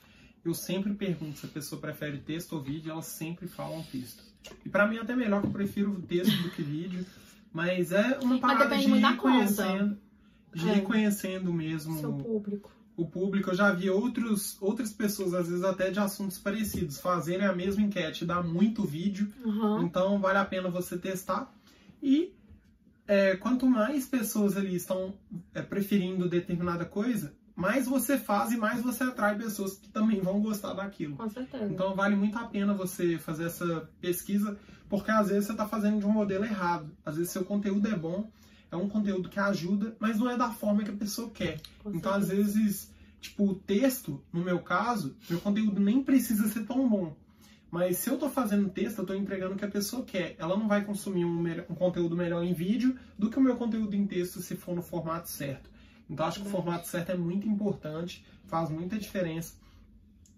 [0.43, 4.23] eu sempre pergunto se a pessoa prefere texto ou vídeo, elas sempre falam texto.
[4.65, 7.05] E pra mim é até melhor que eu prefiro texto do que vídeo,
[7.53, 9.97] mas é uma parada de ir conhecendo,
[10.53, 10.77] de É.
[10.77, 12.71] ir conhecendo mesmo seu público.
[12.97, 13.49] o público.
[13.51, 17.81] Eu já vi outros, outras pessoas, às vezes até de assuntos parecidos, fazerem a mesma
[17.81, 19.83] enquete, dá muito vídeo, Uhum.
[19.83, 21.49] então vale a pena você testar.
[22.03, 22.33] E
[23.07, 25.13] é, quanto mais pessoas ali estão
[25.53, 30.39] é, preferindo determinada coisa, mais você faz e mais você atrai pessoas que também vão
[30.41, 31.17] gostar daquilo.
[31.17, 31.65] Com certeza.
[31.65, 34.57] Então vale muito a pena você fazer essa pesquisa,
[34.87, 36.89] porque às vezes você está fazendo de um modelo errado.
[37.05, 38.31] Às vezes seu conteúdo é bom,
[38.71, 41.59] é um conteúdo que ajuda, mas não é da forma que a pessoa quer.
[41.83, 42.43] Com Então, às certeza.
[42.53, 47.15] vezes, tipo, o texto, no meu caso, meu conteúdo nem precisa ser tão bom.
[47.71, 50.35] Mas se eu tô fazendo texto, eu tô entregando o que a pessoa quer.
[50.39, 51.39] Ela não vai consumir um,
[51.69, 54.81] um conteúdo melhor em vídeo do que o meu conteúdo em texto se for no
[54.81, 55.69] formato certo.
[56.09, 59.53] Então acho que o formato certo é muito importante, faz muita diferença.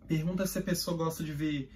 [0.07, 1.69] Pergunta se a pessoa gosta de ver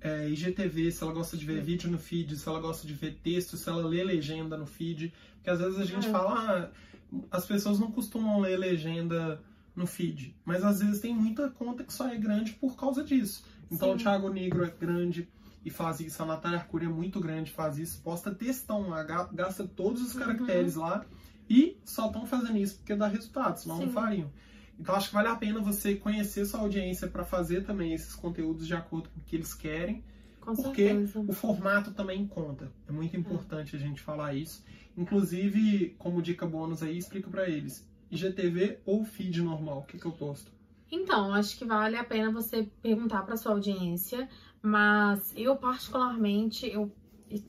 [0.00, 3.18] é, IGTV, se ela gosta de ver vídeo no feed, se ela gosta de ver
[3.22, 5.12] texto, se ela lê legenda no feed.
[5.36, 6.10] Porque às vezes a gente É.
[6.10, 6.70] fala,
[7.12, 9.40] ah, as pessoas não costumam ler legenda
[9.74, 10.34] no feed.
[10.44, 13.44] Mas às vezes tem muita conta que só é grande por causa disso.
[13.70, 13.94] Então Sim.
[13.94, 15.28] o Thiago Negro é grande
[15.64, 19.28] e faz isso, a Natália Arcuri é muito grande, faz isso, posta textão lá, ga-
[19.32, 20.20] gasta todos os Uhum.
[20.20, 21.04] caracteres lá
[21.48, 24.30] e só estão fazendo isso porque dá resultado, senão não fariam.
[24.78, 28.66] Então acho que vale a pena você conhecer sua audiência para fazer também esses conteúdos
[28.66, 30.04] de acordo com o que eles querem
[30.40, 31.20] Com Porque certeza.
[31.20, 32.70] o formato também conta.
[32.88, 34.64] É muito importante a gente falar isso.
[34.96, 37.86] Inclusive, como dica bônus aí, explica pra eles.
[38.10, 39.78] IGTV ou feed normal?
[39.78, 40.52] O que, que eu posto?
[40.90, 44.28] Então, acho que vale a pena você perguntar para sua audiência,
[44.62, 46.92] mas eu particularmente eu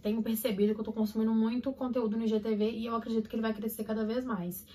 [0.01, 3.41] tenho percebido que eu tô consumindo muito conteúdo no IGTV e eu acredito que ele
[3.41, 4.65] vai crescer cada vez mais.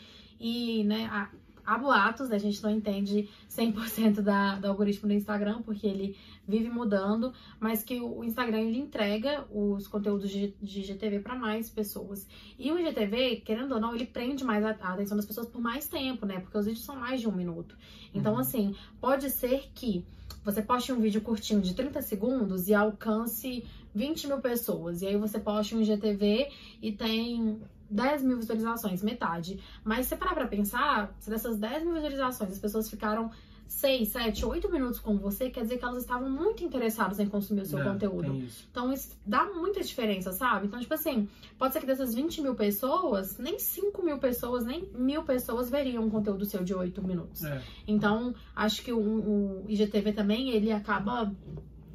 [0.40, 1.30] E, né, há,
[1.64, 6.16] há boatos, né, a gente não entende 100% da, do algoritmo do Instagram, porque ele
[6.46, 11.70] vive mudando, mas que o Instagram ele entrega os conteúdos de, de IGTV para mais
[11.70, 12.26] pessoas.
[12.58, 15.60] E o IGTV, querendo ou não, ele prende mais a, a atenção das pessoas por
[15.60, 16.40] mais tempo, né?
[16.40, 17.76] Porque os vídeos são mais de um minuto.
[18.12, 18.40] Então, Uhum.
[18.40, 20.04] assim, pode ser que
[20.44, 23.64] você poste um vídeo curtinho de 30 segundos e alcance
[23.94, 25.02] 20 mil pessoas.
[25.02, 26.48] E aí você poste um IGTV
[26.80, 29.60] e tem 10 mil visualizações, metade.
[29.84, 33.30] Mas se parar pra pensar, se dessas 10 mil visualizações as pessoas ficaram
[33.72, 37.62] 6, 7, 8 minutos com você, quer dizer que elas estavam muito interessadas em consumir
[37.62, 38.34] o seu É, conteúdo.
[38.36, 38.66] isso.
[38.70, 40.66] Então isso dá muita diferença, sabe?
[40.66, 44.88] Então, tipo assim, pode ser que dessas 20 mil pessoas, nem 5 mil pessoas, nem
[44.94, 47.42] mil pessoas veriam um conteúdo seu de 8 minutos.
[47.44, 47.62] É.
[47.86, 51.32] Então, acho que o, o IGTV também, ele acaba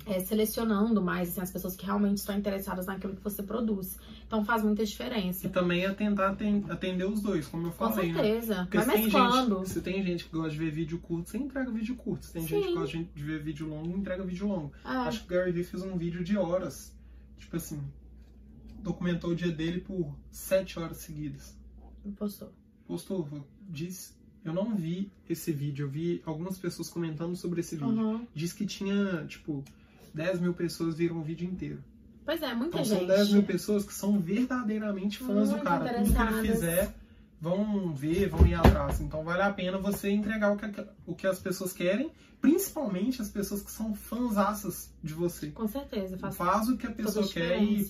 [0.07, 3.97] é, selecionando mais assim, as pessoas que realmente estão interessadas naquilo que você produz.
[4.25, 5.47] Então faz muita E diferença.
[5.49, 8.21] também é tentar aten- atender os dois, como eu Com falei, né?
[8.23, 8.55] certeza.
[8.63, 9.57] Porque Vai se tem, mesclando.
[9.59, 12.25] gente, se tem gente que gosta de ver vídeo curto, você entrega vídeo curto.
[12.25, 12.67] Se tem gente Sim.
[12.69, 14.71] que gosta de de ver vídeo longo, entrega vídeo longo.
[14.85, 16.95] É, Acho que o Gary Vee fez um vídeo de horas.
[17.39, 17.79] Tipo assim,
[18.81, 21.55] documentou o dia dele por sete horas seguidas.
[22.17, 22.51] postou.
[22.87, 23.27] Postou,
[23.69, 24.15] disse.
[24.45, 27.89] Eu não vi esse vídeo, eu vi algumas pessoas comentando sobre esse vídeo.
[27.91, 28.27] Uhum.
[28.33, 29.61] Diz que tinha, tipo,
[30.13, 31.83] 10 mil pessoas viram o vídeo inteiro.
[32.25, 32.97] Pois é, muita Então gente.
[32.99, 36.03] são 10 mil pessoas que são verdadeiramente fãs do Muito cara.
[36.03, 36.93] Tudo que ele fizer,
[37.39, 38.99] vão ver, vão ir atrás.
[38.99, 40.65] Então vale a pena você entregar o que,
[41.05, 45.51] o que as pessoas querem, principalmente as pessoas que são fãzaças de você.
[45.51, 47.89] Com certeza, faz Faz o que a pessoa quer e.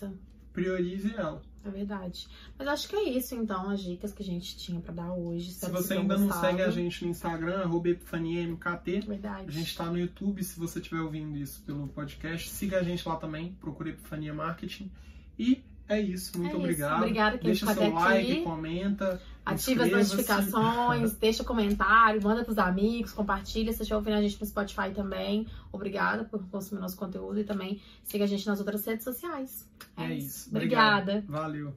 [0.57, 1.39] priorize ela.
[1.63, 2.27] É verdade.
[2.57, 5.51] Mas acho que é isso, então, as dicas que a gente tinha pra dar hoje.
[5.51, 6.71] Se você ainda tenham não segue a gostado.
[6.71, 9.45] gente no Instagram, arroba epifaniamkt, Verdade.
[9.47, 13.07] a gente tá no YouTube, se você estiver ouvindo isso pelo podcast, siga a gente
[13.07, 14.89] lá também, procure Epifania Marketing.
[15.37, 16.59] E é isso, muito É isso.
[16.59, 16.97] obrigado.
[16.97, 18.41] Obrigada quem Deixa seu like, aqui.
[18.43, 19.21] comenta.
[19.45, 23.71] Ativa as notificações, deixa comentário, manda pros amigos, compartilha.
[23.71, 27.45] Se você estiver ouvindo a gente no Spotify também, obrigada por consumir nosso conteúdo e
[27.45, 29.65] também siga a gente nas outras redes sociais.
[29.95, 30.49] É isso.
[30.49, 31.23] Obrigada.
[31.27, 31.73] Valeu.